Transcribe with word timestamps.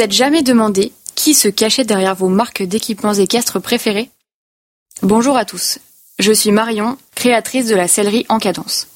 vous 0.00 0.04
êtes 0.04 0.12
jamais 0.12 0.42
demandé 0.42 0.92
qui 1.14 1.34
se 1.34 1.48
cachait 1.48 1.84
derrière 1.84 2.14
vos 2.14 2.30
marques 2.30 2.62
d'équipements 2.62 3.12
équestres 3.12 3.60
préférées 3.60 4.08
Bonjour 5.02 5.36
à 5.36 5.44
tous, 5.44 5.78
je 6.18 6.32
suis 6.32 6.52
Marion, 6.52 6.96
créatrice 7.14 7.66
de 7.66 7.74
la 7.74 7.86
sellerie 7.86 8.24
en 8.30 8.38
cadence. 8.38 8.86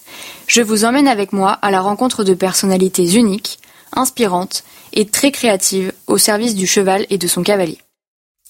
Je 0.46 0.62
vous 0.62 0.86
emmène 0.86 1.06
avec 1.06 1.34
moi 1.34 1.58
à 1.60 1.70
la 1.70 1.82
rencontre 1.82 2.24
de 2.24 2.32
personnalités 2.32 3.16
uniques, 3.16 3.58
inspirantes 3.92 4.64
et 4.94 5.04
très 5.04 5.30
créatives 5.30 5.92
au 6.06 6.16
service 6.16 6.54
du 6.54 6.66
cheval 6.66 7.04
et 7.10 7.18
de 7.18 7.26
son 7.26 7.42
cavalier. 7.42 7.80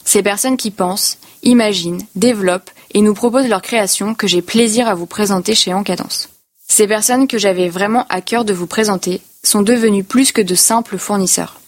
Ces 0.05 0.23
personnes 0.23 0.57
qui 0.57 0.71
pensent, 0.71 1.19
imaginent, 1.43 2.07
développent 2.15 2.71
et 2.93 3.01
nous 3.01 3.15
proposent 3.15 3.49
leurs 3.49 3.63
créations 3.63 4.15
que 4.15 4.29
j'ai 4.29 4.43
plaisir 4.43 4.87
à 4.87 4.95
vous 4.95 5.07
présenter 5.07 5.57
chez 5.57 5.75
Encadence. 5.75 6.29
Ces 6.69 6.87
personnes 6.87 7.27
que 7.27 7.37
j'avais 7.37 7.69
vraiment 7.69 8.07
à 8.11 8.21
cœur 8.21 8.45
de 8.45 8.53
vous 8.53 8.69
présenter 8.69 9.23
sont 9.43 9.63
devenues 9.63 10.05
plus 10.05 10.31
que 10.31 10.41
de 10.41 10.55
simples 10.55 10.99
fournisseurs. 10.99 11.59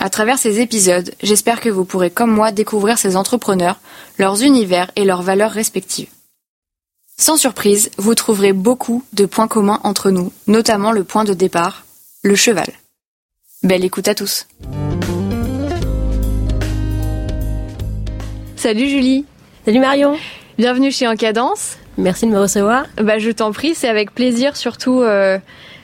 À 0.00 0.08
travers 0.08 0.38
ces 0.38 0.60
épisodes, 0.60 1.12
j'espère 1.22 1.60
que 1.60 1.68
vous 1.68 1.84
pourrez 1.84 2.10
comme 2.10 2.30
moi 2.30 2.50
découvrir 2.50 2.98
ces 2.98 3.14
entrepreneurs, 3.16 3.78
leurs 4.18 4.42
univers 4.42 4.90
et 4.96 5.04
leurs 5.04 5.22
valeurs 5.22 5.50
respectives. 5.50 6.08
Sans 7.18 7.36
surprise, 7.36 7.90
vous 7.98 8.14
trouverez 8.14 8.54
beaucoup 8.54 9.04
de 9.12 9.26
points 9.26 9.48
communs 9.48 9.80
entre 9.84 10.10
nous, 10.10 10.32
notamment 10.46 10.92
le 10.92 11.04
point 11.04 11.24
de 11.24 11.34
départ, 11.34 11.84
le 12.22 12.34
cheval. 12.34 12.66
Belle 13.62 13.84
écoute 13.84 14.08
à 14.08 14.14
tous. 14.14 14.46
Salut 18.56 18.88
Julie. 18.88 19.26
Salut 19.66 19.80
Marion. 19.80 20.16
Bienvenue 20.56 20.90
chez 20.90 21.06
Encadence. 21.06 21.76
Merci 21.98 22.26
de 22.26 22.30
me 22.30 22.40
recevoir. 22.40 22.86
Bah, 22.96 23.18
je 23.18 23.30
t'en 23.30 23.52
prie, 23.52 23.74
c'est 23.74 23.88
avec 23.88 24.14
plaisir, 24.14 24.56
surtout 24.56 25.02
euh, 25.02 25.38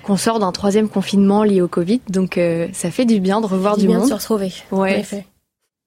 qu'on 0.08 0.16
sort 0.16 0.38
d'un 0.38 0.52
troisième 0.52 0.88
confinement 0.88 1.44
lié 1.44 1.60
au 1.60 1.68
Covid, 1.68 2.00
donc 2.08 2.38
euh, 2.38 2.66
ça 2.72 2.90
fait 2.90 3.04
du 3.04 3.20
bien 3.20 3.42
de 3.42 3.46
revoir 3.46 3.76
du, 3.76 3.82
du 3.82 3.88
bien 3.88 3.98
monde. 3.98 4.06
De 4.06 4.08
se 4.08 4.14
retrouver. 4.14 4.54
Ouais. 4.70 5.04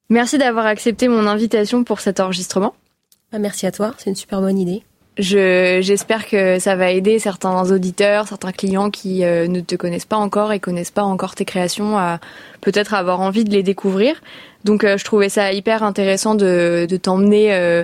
Merci 0.10 0.38
d'avoir 0.38 0.68
accepté 0.68 1.08
mon 1.08 1.26
invitation 1.26 1.84
pour 1.84 2.02
cet 2.02 2.20
enregistrement. 2.20 2.76
Bah, 3.32 3.40
merci 3.40 3.66
à 3.66 3.72
toi, 3.72 3.96
c'est 3.98 4.12
une 4.12 4.16
super 4.16 4.40
bonne 4.40 4.60
idée. 4.60 4.84
Je, 5.18 5.80
j'espère 5.82 6.26
que 6.26 6.58
ça 6.60 6.78
va 6.78 6.90
aider 6.92 7.20
certains 7.20 7.70
auditeurs, 7.70 8.30
certains 8.30 8.54
clients 8.54 8.90
qui 8.90 9.26
euh, 9.26 9.46
ne 9.48 9.60
te 9.60 9.76
connaissent 9.76 10.06
pas 10.06 10.16
encore 10.18 10.54
et 10.54 10.62
connaissent 10.62 10.92
pas 10.92 11.04
encore 11.04 11.36
tes 11.36 11.44
créations 11.44 11.98
à 11.98 12.20
peut-être 12.62 12.94
avoir 12.94 13.20
envie 13.20 13.44
de 13.44 13.52
les 13.52 13.62
découvrir. 13.62 14.22
Donc 14.64 14.86
euh, 14.86 14.98
je 14.98 15.04
trouvais 15.04 15.28
ça 15.28 15.52
hyper 15.52 15.84
intéressant 15.84 16.34
de, 16.34 16.88
de 16.90 16.98
t'emmener 16.98 17.54
euh, 17.54 17.84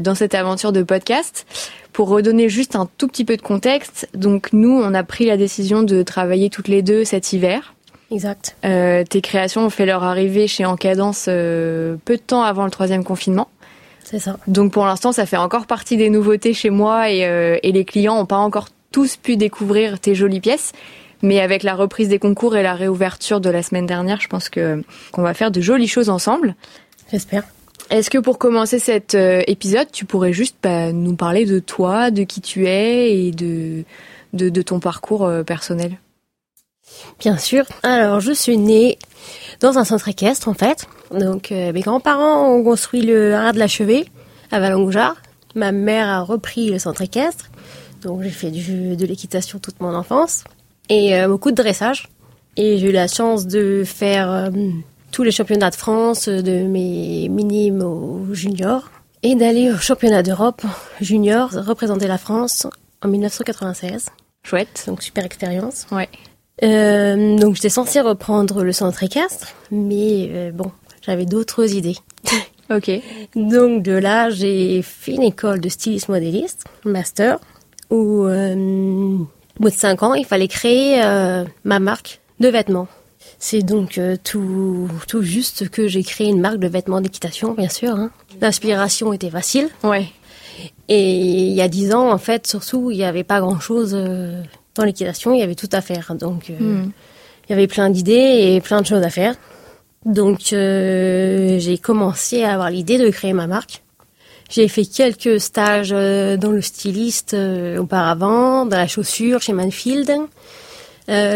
dans 0.00 0.14
cette 0.14 0.34
aventure 0.34 0.72
de 0.72 0.82
podcast. 0.82 1.46
Pour 1.92 2.08
redonner 2.08 2.48
juste 2.48 2.74
un 2.74 2.88
tout 2.96 3.06
petit 3.06 3.26
peu 3.26 3.36
de 3.36 3.42
contexte, 3.42 4.08
donc 4.14 4.54
nous 4.54 4.80
on 4.82 4.94
a 4.94 5.02
pris 5.02 5.26
la 5.26 5.36
décision 5.36 5.82
de 5.82 6.02
travailler 6.02 6.48
toutes 6.48 6.68
les 6.68 6.80
deux 6.80 7.04
cet 7.04 7.34
hiver. 7.34 7.74
Exact. 8.10 8.56
tes 8.62 9.20
créations 9.22 9.66
ont 9.66 9.70
fait 9.70 9.86
leur 9.86 10.02
arrivée 10.04 10.46
chez 10.46 10.66
Encadence 10.66 11.24
peu 11.26 11.98
de 12.08 12.22
temps 12.26 12.42
avant 12.42 12.64
le 12.64 12.70
troisième 12.70 13.04
confinement. 13.04 13.48
C'est 14.12 14.18
ça. 14.18 14.36
Donc 14.46 14.72
pour 14.72 14.84
l'instant, 14.84 15.10
ça 15.10 15.24
fait 15.24 15.38
encore 15.38 15.66
partie 15.66 15.96
des 15.96 16.10
nouveautés 16.10 16.52
chez 16.52 16.68
moi 16.68 17.10
et, 17.10 17.24
euh, 17.24 17.58
et 17.62 17.72
les 17.72 17.86
clients 17.86 18.16
n'ont 18.16 18.26
pas 18.26 18.36
encore 18.36 18.68
tous 18.90 19.16
pu 19.16 19.38
découvrir 19.38 19.98
tes 19.98 20.14
jolies 20.14 20.40
pièces. 20.40 20.72
Mais 21.22 21.40
avec 21.40 21.62
la 21.62 21.74
reprise 21.74 22.08
des 22.08 22.18
concours 22.18 22.56
et 22.56 22.62
la 22.62 22.74
réouverture 22.74 23.40
de 23.40 23.48
la 23.48 23.62
semaine 23.62 23.86
dernière, 23.86 24.20
je 24.20 24.28
pense 24.28 24.50
que 24.50 24.84
qu'on 25.12 25.22
va 25.22 25.32
faire 25.32 25.50
de 25.50 25.60
jolies 25.62 25.88
choses 25.88 26.10
ensemble. 26.10 26.56
J'espère. 27.10 27.44
Est-ce 27.90 28.10
que 28.10 28.18
pour 28.18 28.38
commencer 28.38 28.78
cet 28.78 29.14
euh, 29.14 29.42
épisode, 29.46 29.90
tu 29.90 30.04
pourrais 30.04 30.32
juste 30.32 30.56
bah, 30.62 30.92
nous 30.92 31.16
parler 31.16 31.46
de 31.46 31.58
toi, 31.58 32.10
de 32.10 32.24
qui 32.24 32.42
tu 32.42 32.66
es 32.66 33.16
et 33.16 33.30
de 33.30 33.84
de, 34.34 34.50
de 34.50 34.62
ton 34.62 34.78
parcours 34.78 35.24
euh, 35.24 35.42
personnel? 35.42 35.96
Bien 37.18 37.38
sûr. 37.38 37.64
Alors, 37.82 38.20
je 38.20 38.32
suis 38.32 38.58
née 38.58 38.98
dans 39.62 39.78
un 39.78 39.84
centre 39.84 40.08
équestre, 40.08 40.48
en 40.48 40.54
fait. 40.54 40.86
Donc, 41.12 41.52
euh, 41.52 41.72
mes 41.72 41.80
grands-parents 41.80 42.48
ont 42.48 42.62
construit 42.62 43.02
le 43.02 43.34
haras 43.34 43.52
de 43.52 43.58
la 43.58 43.68
Chevée 43.68 44.06
à 44.50 44.60
Vallongoujard. 44.60 45.16
Ma 45.54 45.72
mère 45.72 46.08
a 46.08 46.20
repris 46.20 46.70
le 46.70 46.78
centre 46.78 47.02
équestre. 47.02 47.50
Donc, 48.02 48.22
j'ai 48.22 48.30
fait 48.30 48.50
du, 48.50 48.96
de 48.96 49.06
l'équitation 49.06 49.58
toute 49.58 49.80
mon 49.80 49.94
enfance. 49.94 50.44
Et 50.88 51.16
euh, 51.16 51.28
beaucoup 51.28 51.50
de 51.50 51.56
dressage. 51.56 52.08
Et 52.56 52.78
j'ai 52.78 52.90
eu 52.90 52.92
la 52.92 53.08
chance 53.08 53.46
de 53.46 53.84
faire 53.84 54.30
euh, 54.30 54.50
tous 55.10 55.22
les 55.22 55.30
championnats 55.30 55.70
de 55.70 55.76
France, 55.76 56.28
de 56.28 56.66
mes 56.66 57.28
minimes 57.28 57.82
aux 57.82 58.34
juniors. 58.34 58.90
Et 59.22 59.36
d'aller 59.36 59.70
au 59.70 59.76
championnat 59.76 60.24
d'Europe 60.24 60.62
junior, 61.00 61.50
représenter 61.52 62.08
la 62.08 62.18
France 62.18 62.66
en 63.02 63.08
1996. 63.08 64.10
Chouette. 64.42 64.84
Donc, 64.88 65.02
super 65.02 65.24
expérience. 65.24 65.86
Ouais. 65.92 66.08
Euh, 66.62 67.38
donc 67.38 67.56
j'étais 67.56 67.68
censée 67.68 68.00
reprendre 68.00 68.62
le 68.62 68.72
centre 68.72 69.02
équestre, 69.02 69.48
mais 69.70 70.28
euh, 70.30 70.50
bon, 70.52 70.70
j'avais 71.04 71.26
d'autres 71.26 71.74
idées. 71.74 71.96
ok. 72.70 72.90
Donc 73.34 73.82
de 73.82 73.92
là, 73.92 74.30
j'ai 74.30 74.82
fait 74.82 75.12
une 75.12 75.22
école 75.22 75.60
de 75.60 75.68
styliste 75.68 76.08
modéliste, 76.08 76.64
master, 76.84 77.38
où 77.90 78.24
euh, 78.24 79.18
au 79.58 79.62
bout 79.62 79.70
de 79.70 79.74
cinq 79.74 80.02
ans, 80.02 80.14
il 80.14 80.24
fallait 80.24 80.48
créer 80.48 81.02
euh, 81.02 81.44
ma 81.64 81.78
marque 81.78 82.20
de 82.40 82.48
vêtements. 82.48 82.88
C'est 83.38 83.62
donc 83.62 83.98
euh, 83.98 84.16
tout, 84.22 84.88
tout 85.08 85.22
juste 85.22 85.68
que 85.68 85.88
j'ai 85.88 86.02
créé 86.02 86.28
une 86.28 86.40
marque 86.40 86.58
de 86.58 86.68
vêtements 86.68 87.00
d'équitation, 87.00 87.54
bien 87.54 87.68
sûr. 87.68 87.90
Hein. 87.90 88.10
L'inspiration 88.40 89.12
était 89.12 89.30
facile. 89.30 89.68
Ouais. 89.82 90.06
Et 90.88 91.48
il 91.48 91.52
y 91.52 91.60
a 91.60 91.68
dix 91.68 91.92
ans, 91.92 92.10
en 92.10 92.18
fait, 92.18 92.46
surtout, 92.46 92.90
il 92.90 92.98
n'y 92.98 93.04
avait 93.04 93.24
pas 93.24 93.40
grand-chose 93.40 93.94
euh, 93.94 94.42
dans 94.74 94.84
l'équitation, 94.84 95.32
il 95.34 95.40
y 95.40 95.42
avait 95.42 95.54
tout 95.54 95.68
à 95.72 95.80
faire. 95.80 96.14
Donc, 96.14 96.50
euh, 96.50 96.54
Mm. 96.58 96.92
il 97.48 97.50
y 97.50 97.52
avait 97.52 97.66
plein 97.66 97.90
d'idées 97.90 98.54
et 98.54 98.60
plein 98.60 98.80
de 98.80 98.86
choses 98.86 99.02
à 99.02 99.10
faire. 99.10 99.34
Donc, 100.04 100.52
euh, 100.52 101.58
j'ai 101.58 101.78
commencé 101.78 102.42
à 102.42 102.54
avoir 102.54 102.70
l'idée 102.70 102.98
de 102.98 103.08
créer 103.10 103.32
ma 103.32 103.46
marque. 103.46 103.82
J'ai 104.50 104.68
fait 104.68 104.84
quelques 104.84 105.40
stages 105.40 105.92
euh, 105.92 106.36
dans 106.36 106.50
le 106.50 106.60
styliste 106.60 107.36
auparavant, 107.78 108.66
dans 108.66 108.76
la 108.76 108.86
chaussure, 108.86 109.40
chez 109.40 109.52
Manfield, 109.52 110.10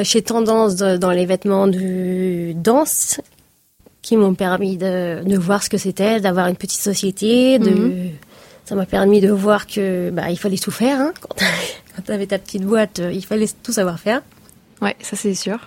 chez 0.02 0.22
Tendance 0.22 0.76
dans 0.76 1.10
les 1.10 1.26
vêtements 1.26 1.66
de 1.66 2.52
danse, 2.52 3.20
qui 4.02 4.16
m'ont 4.16 4.34
permis 4.34 4.76
de, 4.76 5.22
de 5.24 5.36
voir 5.36 5.62
ce 5.62 5.70
que 5.70 5.78
c'était, 5.78 6.20
d'avoir 6.20 6.46
une 6.48 6.56
petite 6.56 6.80
société, 6.80 7.58
de... 7.58 7.70
Mhm. 7.70 8.10
Ça 8.64 8.74
m'a 8.74 8.84
permis 8.84 9.20
de 9.20 9.30
voir 9.30 9.68
que 9.68 10.10
bah, 10.10 10.28
il 10.28 10.36
fallait 10.36 10.58
tout 10.58 10.72
faire. 10.72 11.00
Hein. 11.00 11.12
Quand 11.20 11.36
quand 11.96 12.02
t'avais 12.02 12.26
ta 12.26 12.38
petite 12.38 12.62
boîte, 12.62 13.00
euh, 13.00 13.10
il 13.12 13.24
fallait 13.24 13.48
tout 13.62 13.72
savoir 13.72 13.98
faire. 13.98 14.22
Ouais, 14.82 14.94
ça 15.00 15.16
c'est 15.16 15.34
sûr. 15.34 15.58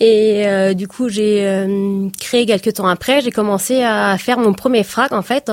Et 0.00 0.46
euh, 0.48 0.74
du 0.74 0.88
coup, 0.88 1.08
j'ai 1.08 1.46
euh, 1.46 2.08
créé 2.18 2.44
quelques 2.46 2.74
temps 2.74 2.88
après, 2.88 3.20
j'ai 3.20 3.30
commencé 3.30 3.82
à 3.82 4.16
faire 4.18 4.38
mon 4.38 4.52
premier 4.52 4.82
frac 4.82 5.12
en 5.12 5.22
fait 5.22 5.50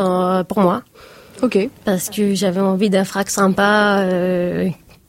pour 0.47 0.59
moi, 0.59 0.81
Ok. 1.43 1.69
parce 1.85 2.09
que 2.09 2.33
j'avais 2.33 2.61
envie 2.61 2.89
d'un 2.89 3.03
frac 3.03 3.29
sympa, 3.29 4.03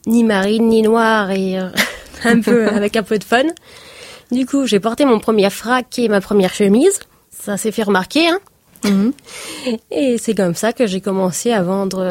ni 0.05 0.23
marine 0.23 0.67
ni 0.67 0.81
noir 0.81 1.31
et 1.31 1.57
un 2.25 2.41
peu 2.41 2.67
avec 2.67 2.95
un 2.97 3.03
peu 3.03 3.17
de 3.17 3.23
fun. 3.23 3.43
Du 4.31 4.45
coup, 4.45 4.67
j'ai 4.67 4.79
porté 4.79 5.05
mon 5.05 5.19
premier 5.19 5.49
frac 5.49 5.97
et 5.97 6.07
ma 6.09 6.21
première 6.21 6.53
chemise. 6.53 6.99
Ça 7.31 7.57
s'est 7.57 7.71
fait 7.71 7.83
remarquer, 7.83 8.27
hein. 8.27 8.39
Mhm. 8.83 9.13
Et 9.91 10.17
c'est 10.17 10.35
comme 10.35 10.55
ça 10.55 10.73
que 10.73 10.85
j'ai 10.85 11.01
commencé 11.01 11.51
à 11.51 11.63
vendre 11.63 12.03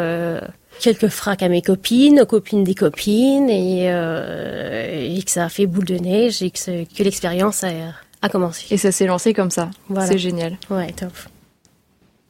quelques 0.80 1.08
fracs 1.08 1.42
à 1.42 1.48
mes 1.48 1.62
copines, 1.62 2.20
aux 2.20 2.26
copines 2.26 2.64
des 2.64 2.74
copines, 2.74 3.50
et, 3.50 3.86
euh, 3.90 5.16
et 5.16 5.22
que 5.22 5.30
ça 5.30 5.44
a 5.44 5.48
fait 5.48 5.66
boule 5.66 5.84
de 5.84 5.96
neige 5.96 6.42
et 6.42 6.50
que, 6.50 7.02
l'expérience 7.02 7.64
a, 7.64 7.70
a 8.22 8.28
commencé. 8.28 8.66
Et 8.70 8.76
ça 8.76 8.92
s'est 8.92 9.06
lancé 9.06 9.34
comme 9.34 9.50
ça. 9.50 9.70
Voilà. 9.88 10.06
C'est 10.06 10.18
génial. 10.18 10.56
Ouais, 10.70 10.92
top. 10.92 11.12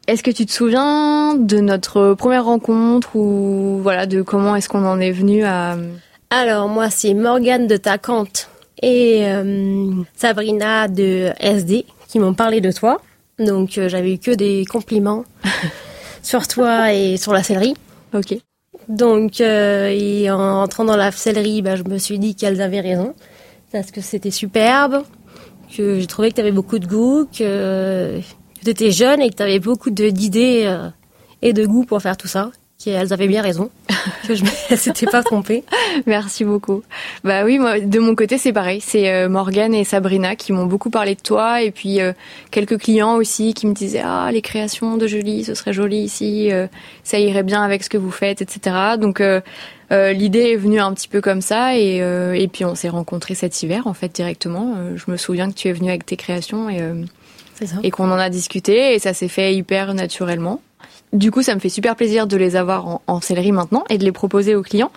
Est-ce 0.06 0.22
que 0.22 0.30
tu 0.30 0.46
te 0.46 0.52
souviens 0.52 1.34
de 1.34 1.58
notre 1.58 2.14
première 2.14 2.46
rencontre 2.46 3.14
ou 3.14 3.80
voilà 3.82 4.06
de 4.06 4.22
comment 4.22 4.56
est-ce 4.56 4.68
qu'on 4.68 4.86
en 4.86 5.00
est 5.00 5.10
venu 5.10 5.44
à 5.44 5.76
Alors 6.30 6.68
moi, 6.68 6.88
c'est 6.88 7.12
Morgane 7.12 7.66
de 7.66 7.76
Tacante 7.76 8.48
et 8.80 9.26
euh, 9.26 9.92
Sabrina 10.14 10.88
de 10.88 11.30
SD 11.40 11.84
qui 12.08 12.20
m'ont 12.20 12.32
parlé 12.32 12.62
de 12.62 12.72
toi. 12.72 13.02
Donc 13.38 13.76
euh, 13.76 13.90
j'avais 13.90 14.14
eu 14.14 14.18
que 14.18 14.30
des 14.30 14.64
compliments 14.64 15.24
sur 16.22 16.48
toi 16.48 16.94
et 16.94 17.18
sur 17.18 17.34
la 17.34 17.42
sellerie. 17.42 17.74
Ok. 18.14 18.38
Donc, 18.88 19.40
euh, 19.40 19.88
et 19.88 20.30
en 20.30 20.62
entrant 20.62 20.84
dans 20.84 20.96
la 20.96 21.12
sellerie, 21.12 21.62
bah, 21.62 21.76
je 21.76 21.84
me 21.84 21.98
suis 21.98 22.18
dit 22.18 22.34
qu'elles 22.34 22.60
avaient 22.60 22.80
raison. 22.80 23.14
Parce 23.70 23.90
que 23.90 24.00
c'était 24.00 24.30
superbe, 24.30 25.02
que 25.76 26.00
j'ai 26.00 26.06
trouvé 26.06 26.32
que 26.32 26.40
tu 26.40 26.52
beaucoup 26.52 26.78
de 26.78 26.86
goût, 26.86 27.26
que, 27.26 28.18
que 28.20 28.64
tu 28.64 28.70
étais 28.70 28.90
jeune 28.90 29.20
et 29.20 29.28
que 29.28 29.36
tu 29.36 29.42
avais 29.42 29.58
beaucoup 29.58 29.90
d'idées 29.90 30.62
euh, 30.64 30.88
et 31.42 31.52
de 31.52 31.66
goût 31.66 31.84
pour 31.84 32.00
faire 32.00 32.16
tout 32.16 32.28
ça. 32.28 32.50
Qu'elles 32.82 33.12
avaient 33.12 33.26
bien 33.26 33.42
raison, 33.42 33.70
que 34.28 34.36
je 34.36 34.44
ne 34.44 34.76
s'étais 34.76 35.06
pas 35.06 35.24
trompée. 35.24 35.64
Merci 36.06 36.44
beaucoup. 36.44 36.84
Bah 37.24 37.44
oui, 37.44 37.58
moi 37.58 37.80
de 37.80 37.98
mon 37.98 38.14
côté 38.14 38.38
c'est 38.38 38.52
pareil. 38.52 38.80
C'est 38.80 39.12
euh, 39.12 39.28
Morgane 39.28 39.74
et 39.74 39.82
Sabrina 39.82 40.36
qui 40.36 40.52
m'ont 40.52 40.66
beaucoup 40.66 40.88
parlé 40.88 41.16
de 41.16 41.20
toi 41.20 41.60
et 41.60 41.72
puis 41.72 42.00
euh, 42.00 42.12
quelques 42.52 42.78
clients 42.78 43.16
aussi 43.16 43.52
qui 43.52 43.66
me 43.66 43.74
disaient 43.74 44.02
ah 44.04 44.30
les 44.32 44.42
créations 44.42 44.96
de 44.96 45.08
Julie, 45.08 45.42
ce 45.42 45.54
serait 45.54 45.72
joli 45.72 45.98
ici, 45.98 46.52
euh, 46.52 46.68
ça 47.02 47.18
irait 47.18 47.42
bien 47.42 47.62
avec 47.62 47.82
ce 47.82 47.90
que 47.90 47.98
vous 47.98 48.12
faites, 48.12 48.42
etc. 48.42 48.76
Donc 48.96 49.20
euh, 49.20 49.40
euh, 49.90 50.12
l'idée 50.12 50.52
est 50.52 50.56
venue 50.56 50.78
un 50.78 50.92
petit 50.92 51.08
peu 51.08 51.20
comme 51.20 51.40
ça 51.40 51.76
et 51.76 52.00
euh, 52.00 52.32
et 52.34 52.46
puis 52.46 52.64
on 52.64 52.76
s'est 52.76 52.90
rencontrés 52.90 53.34
cet 53.34 53.60
hiver 53.60 53.88
en 53.88 53.94
fait 53.94 54.14
directement. 54.14 54.74
Euh, 54.76 54.96
je 54.96 55.10
me 55.10 55.16
souviens 55.16 55.50
que 55.50 55.56
tu 55.56 55.66
es 55.66 55.72
venue 55.72 55.88
avec 55.88 56.06
tes 56.06 56.16
créations 56.16 56.68
et 56.68 56.80
euh, 56.80 57.02
et 57.82 57.90
qu'on 57.90 58.12
en 58.12 58.18
a 58.18 58.30
discuté 58.30 58.94
et 58.94 59.00
ça 59.00 59.14
s'est 59.14 59.26
fait 59.26 59.52
hyper 59.52 59.92
naturellement. 59.94 60.60
Du 61.12 61.30
coup, 61.30 61.42
ça 61.42 61.54
me 61.54 61.60
fait 61.60 61.68
super 61.68 61.96
plaisir 61.96 62.26
de 62.26 62.36
les 62.36 62.56
avoir 62.56 62.86
en, 62.86 63.02
en 63.06 63.20
sellerie 63.20 63.52
maintenant 63.52 63.84
et 63.88 63.98
de 63.98 64.04
les 64.04 64.12
proposer 64.12 64.54
aux 64.54 64.62
clients. 64.62 64.92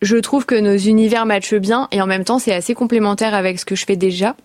Je 0.00 0.16
trouve 0.16 0.46
que 0.46 0.54
nos 0.54 0.76
univers 0.76 1.26
matchent 1.26 1.54
bien 1.54 1.88
et 1.90 2.00
en 2.00 2.06
même 2.06 2.24
temps, 2.24 2.38
c'est 2.38 2.54
assez 2.54 2.74
complémentaire 2.74 3.34
avec 3.34 3.58
ce 3.58 3.64
que 3.64 3.74
je 3.74 3.84
fais 3.84 3.96
déjà. 3.96 4.36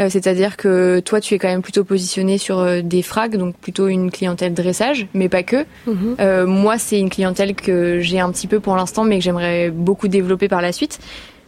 Euh, 0.00 0.08
c'est-à-dire 0.10 0.56
que 0.56 1.00
toi, 1.00 1.20
tu 1.20 1.34
es 1.34 1.38
quand 1.38 1.48
même 1.48 1.62
plutôt 1.62 1.84
positionné 1.84 2.38
sur 2.38 2.58
euh, 2.58 2.80
des 2.82 3.02
frags, 3.02 3.36
donc 3.36 3.56
plutôt 3.56 3.86
une 3.86 4.10
clientèle 4.10 4.52
dressage, 4.52 5.06
mais 5.14 5.28
pas 5.28 5.42
que. 5.42 5.64
Mhm. 5.86 6.16
Euh, 6.20 6.46
moi, 6.46 6.78
c'est 6.78 6.98
une 6.98 7.10
clientèle 7.10 7.54
que 7.54 8.00
j'ai 8.00 8.18
un 8.18 8.30
petit 8.32 8.46
peu 8.46 8.60
pour 8.60 8.74
l'instant, 8.76 9.04
mais 9.04 9.18
que 9.18 9.24
j'aimerais 9.24 9.70
beaucoup 9.70 10.08
développer 10.08 10.48
par 10.48 10.62
la 10.62 10.72
suite. 10.72 10.98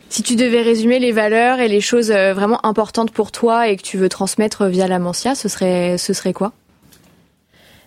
Si 0.08 0.23
tu 0.23 0.37
devais 0.37 0.62
résumer 0.62 1.00
les 1.00 1.11
valeurs 1.11 1.58
et 1.58 1.67
les 1.67 1.81
choses 1.81 2.12
vraiment 2.12 2.64
importantes 2.64 3.11
pour 3.11 3.32
toi 3.32 3.69
et 3.69 3.76
que 3.76 3.82
tu 3.82 3.99
veux 3.99 4.08
transmettre 4.08 4.67
via 4.67 4.87
la 4.87 5.00
Mancia, 5.00 5.34
ce 5.34 5.49
serait, 5.49 5.99
ce 5.99 6.12
serait 6.12 6.32
quoi? 6.32 6.52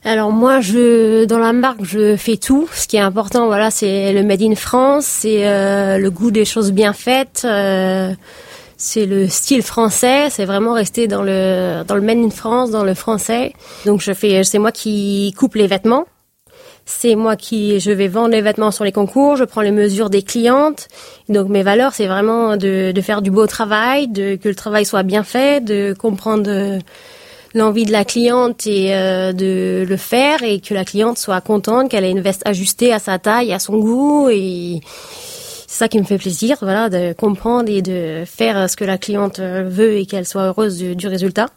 Alors 0.06 0.32
moi, 0.32 0.62
je 0.62 1.26
dans 1.26 1.40
la 1.40 1.52
marque, 1.54 1.84
je 1.84 2.16
fais 2.16 2.38
tout. 2.38 2.70
Ce 2.74 2.88
qui 2.88 2.96
est 2.96 3.02
important, 3.02 3.48
voilà, 3.48 3.70
c'est 3.70 4.14
le 4.14 4.24
made 4.24 4.42
in 4.42 4.56
France, 4.56 5.06
c'est 5.06 5.46
euh, 5.48 5.98
le 5.98 6.10
goût 6.10 6.32
des 6.32 6.46
choses 6.46 6.72
bien 6.72 6.94
faites, 6.94 7.42
euh, 7.46 8.14
c'est 8.78 9.06
le 9.06 9.28
style 9.28 9.62
français. 9.62 10.30
C'est 10.30 10.46
vraiment 10.46 10.74
rester 10.74 11.08
dans 11.08 11.22
le 11.22 11.84
dans 11.86 11.96
le 11.96 12.02
made 12.02 12.18
in 12.20 12.30
France, 12.30 12.72
dans 12.72 12.86
le 12.86 12.94
français. 12.94 13.54
Donc 13.86 14.00
je 14.02 14.14
fais, 14.14 14.44
c'est 14.46 14.60
moi 14.60 14.72
qui 14.72 15.34
coupe 15.38 15.56
les 15.56 15.68
vêtements. 15.68 16.06
C'est 16.86 17.14
moi 17.16 17.36
qui 17.36 17.80
je 17.80 17.92
vais 17.92 18.08
vendre 18.08 18.30
les 18.30 18.42
vêtements 18.42 18.72
sur 18.72 18.86
les 18.86 18.94
concours. 18.94 19.36
Je 19.36 19.44
prends 19.44 19.62
les 19.62 19.72
mesures 19.72 20.10
des 20.10 20.24
clientes. 20.24 20.88
Donc 21.28 21.50
mes 21.50 21.62
valeurs, 21.62 21.94
c'est 21.94 22.08
vraiment 22.08 22.56
de, 22.56 22.94
de 22.94 23.02
faire 23.02 23.22
du 23.22 23.32
beau 23.32 23.46
travail, 23.48 24.08
de 24.08 24.38
que 24.38 24.48
le 24.48 24.56
travail 24.56 24.86
soit 24.86 25.04
bien 25.04 25.24
fait, 25.24 25.64
de 25.64 25.94
comprendre. 25.94 26.46
euh, 26.50 26.80
l'envie 27.54 27.86
de 27.86 27.92
la 27.92 28.06
cliente 28.06 28.68
et 28.68 28.94
euh, 28.94 29.34
de 29.34 29.86
le 29.88 29.98
faire 29.98 30.44
et 30.44 30.60
que 30.60 30.74
la 30.74 30.86
cliente 30.86 31.18
soit 31.18 31.42
contente, 31.42 31.90
qu'elle 31.90 32.06
ait 32.06 32.12
une 32.12 32.22
veste 32.22 32.44
ajustée 32.46 32.94
à 32.94 33.00
sa 33.00 33.20
taille, 33.20 33.54
à 33.54 33.60
son 33.60 33.78
goût 33.78 34.30
et 34.30 34.82
c'est 35.68 35.78
ça 35.78 35.88
qui 35.88 36.00
me 36.00 36.04
fait 36.04 36.18
plaisir, 36.18 36.58
voilà, 36.62 36.90
de 36.90 37.14
comprendre 37.14 37.70
et 37.70 37.84
de 37.84 38.24
faire 38.26 38.68
ce 38.68 38.76
que 38.76 38.84
la 38.84 38.98
cliente 38.98 39.40
euh, 39.40 39.64
veut 39.70 39.98
et 39.98 40.06
qu'elle 40.08 40.26
soit 40.26 40.48
heureuse 40.48 40.78
du, 40.80 40.96
du 40.96 41.08
résultat. 41.08 41.48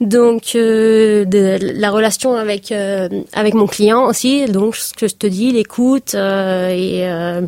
Donc 0.00 0.52
euh, 0.54 1.24
de, 1.24 1.58
la 1.60 1.90
relation 1.90 2.34
avec 2.34 2.70
euh, 2.70 3.08
avec 3.32 3.54
mon 3.54 3.66
client 3.66 4.06
aussi, 4.06 4.44
donc 4.46 4.76
ce 4.76 4.94
que 4.94 5.08
je 5.08 5.16
te 5.16 5.26
dis, 5.26 5.50
l'écoute 5.50 6.14
euh, 6.14 6.68
et 6.68 7.08
euh, 7.10 7.40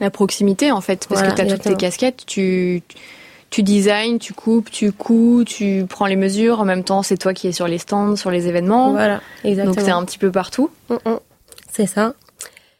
La 0.00 0.10
proximité, 0.10 0.72
en 0.72 0.80
fait, 0.80 1.06
parce 1.08 1.20
Voilà, 1.20 1.34
que 1.34 1.36
tu 1.36 1.42
as 1.42 1.44
toutes 1.44 1.52
exactement. 1.52 1.76
tes 1.76 1.86
casquettes, 1.86 2.22
tu, 2.26 2.82
tu 2.88 2.96
designs, 3.58 4.18
tu 4.18 4.32
coupes, 4.32 4.70
tu 4.70 4.92
couds, 4.92 5.44
tu 5.44 5.84
prends 5.88 6.06
les 6.06 6.16
mesures. 6.16 6.60
En 6.60 6.64
même 6.64 6.84
temps, 6.84 7.02
c'est 7.02 7.16
toi 7.16 7.34
qui 7.34 7.48
es 7.48 7.52
sur 7.52 7.66
les 7.68 7.78
stands, 7.78 8.16
sur 8.16 8.30
les 8.30 8.48
événements. 8.48 8.92
voilà, 8.92 9.20
exactement. 9.44 9.74
Donc 9.74 9.84
c'est 9.84 9.90
un 9.90 10.04
petit 10.04 10.18
peu 10.18 10.30
partout. 10.30 10.70
Mm, 10.88 10.94
mm. 10.94 11.18
C'est 11.72 11.86
ça. 11.86 12.14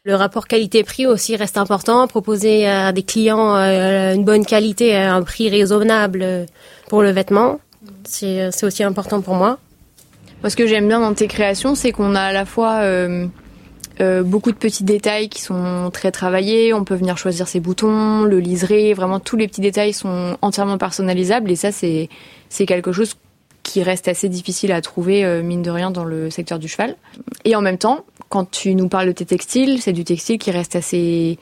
Le 0.03 0.15
rapport 0.15 0.47
qualité-prix 0.47 1.05
aussi 1.05 1.35
reste 1.35 1.57
important. 1.57 2.07
Proposer 2.07 2.67
à 2.67 2.91
des 2.91 3.03
clients 3.03 3.55
euh, 3.55 4.15
une 4.15 4.23
bonne 4.23 4.45
qualité 4.45 4.95
à 4.95 5.13
un 5.13 5.21
prix 5.21 5.49
raisonnable 5.49 6.21
euh, 6.23 6.45
pour 6.89 7.03
le 7.03 7.11
vêtement, 7.11 7.59
c'est 8.03 8.49
c'est 8.51 8.65
aussi 8.65 8.83
important 8.83 9.21
pour 9.21 9.35
moi. 9.35 9.59
Moi, 10.41 10.49
ce 10.49 10.55
que 10.55 10.65
j'aime 10.65 10.87
bien 10.87 10.99
dans 10.99 11.13
tes 11.13 11.27
créations, 11.27 11.75
c'est 11.75 11.91
qu'on 11.91 12.15
a 12.15 12.21
à 12.21 12.33
la 12.33 12.45
fois 12.45 12.79
euh, 12.81 13.27
euh, 14.01 14.23
beaucoup 14.23 14.51
de 14.51 14.57
petits 14.57 14.83
détails 14.83 15.29
qui 15.29 15.41
sont 15.41 15.89
très 15.93 16.11
travaillés. 16.11 16.73
On 16.73 16.83
peut 16.83 16.95
venir 16.95 17.17
choisir 17.17 17.47
ses 17.47 17.59
boutons, 17.59 18.23
le 18.23 18.39
liseré. 18.39 18.93
Vraiment, 18.93 19.19
tous 19.19 19.37
les 19.37 19.47
petits 19.47 19.61
détails 19.61 19.93
sont 19.93 20.37
entièrement 20.41 20.77
personnalisables. 20.77 21.51
Et 21.51 21.55
ça, 21.55 21.71
c'est 21.71 22.09
c'est 22.49 22.65
quelque 22.65 22.91
chose 22.91 23.15
qui 23.63 23.83
reste 23.83 24.07
assez 24.07 24.27
difficile 24.27 24.71
à 24.71 24.81
trouver, 24.81 25.23
euh, 25.23 25.43
mine 25.43 25.61
de 25.61 25.69
rien, 25.69 25.91
dans 25.91 26.03
le 26.03 26.29
secteur 26.29 26.59
du 26.59 26.67
cheval. 26.67 26.95
Et 27.45 27.55
en 27.55 27.61
même 27.61 27.77
temps, 27.77 28.05
quand 28.29 28.49
tu 28.49 28.75
nous 28.75 28.87
parles 28.87 29.07
de 29.07 29.11
tes 29.11 29.25
textiles, 29.25 29.81
c'est 29.81 29.93
du 29.93 30.03
textile 30.03 30.39
qui 30.39 30.51
reste 30.51 30.75
assez 30.75 31.37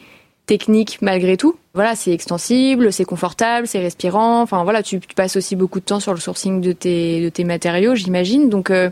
technique 0.46 0.98
malgré 1.02 1.38
tout. 1.38 1.56
Voilà, 1.76 1.96
c'est 1.96 2.12
extensible, 2.12 2.92
c'est 2.92 3.06
confortable, 3.06 3.68
c'est 3.68 3.80
respirant. 3.80 4.42
Enfin 4.42 4.64
voilà, 4.64 4.84
tu, 4.84 5.00
passes 5.16 5.36
aussi 5.36 5.56
beaucoup 5.56 5.80
de 5.80 5.86
temps 5.86 6.00
sur 6.00 6.14
le 6.14 6.20
sourcing 6.20 6.60
de 6.60 6.72
tes, 6.72 7.22
de 7.22 7.30
tes 7.30 7.44
matériaux, 7.44 7.96
j'imagine. 7.96 8.50
Donc 8.50 8.72
euh, 8.72 8.90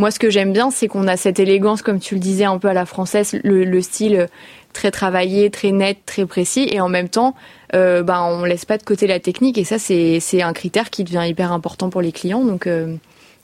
moi, 0.00 0.10
ce 0.10 0.18
que 0.18 0.30
j'aime 0.30 0.54
bien, 0.54 0.70
c'est 0.70 0.88
qu'on 0.88 1.06
a 1.06 1.18
cette 1.18 1.38
élégance, 1.38 1.82
comme 1.82 2.00
tu 2.00 2.14
le 2.14 2.20
disais, 2.20 2.44
un 2.44 2.56
peu 2.56 2.68
à 2.68 2.72
la 2.72 2.86
française, 2.86 3.38
le, 3.44 3.64
le 3.64 3.82
style 3.82 4.28
très 4.72 4.90
travaillé, 4.90 5.50
très 5.50 5.72
net, 5.72 5.98
très 6.06 6.24
précis, 6.24 6.66
et 6.72 6.80
en 6.80 6.88
même 6.88 7.10
temps, 7.10 7.34
euh, 7.74 8.02
ben 8.02 8.22
on 8.22 8.44
laisse 8.44 8.64
pas 8.64 8.78
de 8.78 8.82
côté 8.82 9.06
la 9.06 9.20
technique, 9.20 9.58
et 9.58 9.64
ça 9.64 9.78
c'est 9.78 10.42
un 10.42 10.52
critère 10.54 10.88
qui 10.88 11.04
devient 11.04 11.24
hyper 11.28 11.52
important 11.52 11.90
pour 11.90 12.00
les 12.00 12.12
clients. 12.12 12.44
Donc 12.44 12.66
euh, 12.66 12.96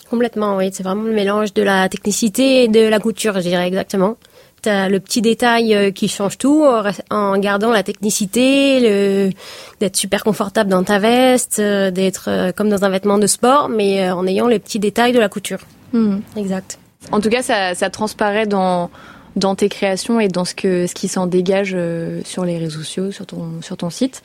Complètement, 0.09 0.57
oui. 0.57 0.71
C'est 0.73 0.83
vraiment 0.83 1.03
le 1.03 1.13
mélange 1.13 1.53
de 1.53 1.63
la 1.63 1.91
technicité 1.91 2.63
et 2.63 2.69
de 2.69 2.81
la 2.81 3.01
couture, 3.01 3.35
je 3.35 3.41
dirais 3.41 3.67
exactement. 3.67 4.17
T'as 4.63 4.89
le 4.89 4.99
petit 4.99 5.21
détail 5.21 5.75
euh, 5.75 5.91
qui 5.91 6.09
change 6.09 6.39
tout 6.39 6.65
en 7.11 7.39
gardant 7.39 7.71
la 7.71 7.83
technicité, 7.83 9.35
d'être 9.81 9.97
super 9.97 10.25
confortable 10.25 10.71
dans 10.71 10.85
ta 10.85 10.99
veste, 10.99 11.59
euh, 11.59 11.91
d'être 11.91 12.53
comme 12.57 12.71
dans 12.71 12.85
un 12.85 12.89
vêtement 12.89 13.19
de 13.19 13.27
sport, 13.27 13.69
mais 13.69 14.09
en 14.11 14.27
ayant 14.27 14.47
les 14.47 14.59
petits 14.59 14.79
détails 14.79 15.13
de 15.13 15.21
la 15.21 15.29
couture. 15.29 15.59
Hmm. 15.93 16.19
Exact. 16.37 16.79
En 17.13 17.21
tout 17.21 17.29
cas, 17.29 17.43
ça, 17.43 17.75
ça 17.75 17.91
transparaît 17.91 18.47
dans, 18.47 18.91
dans 19.37 19.55
tes 19.55 19.69
créations 19.69 20.19
et 20.19 20.29
dans 20.29 20.45
ce, 20.45 20.55
que, 20.55 20.87
ce 20.87 20.95
qui 20.95 21.09
s'en 21.09 21.27
dégage 21.27 21.73
euh, 21.75 22.21
sur 22.25 22.45
les 22.45 22.59
réseaux 22.59 22.79
sociaux, 22.79 23.13
sur 23.13 23.27
ton, 23.27 23.63
sur 23.63 23.77
ton 23.77 23.91
site. 23.91 24.23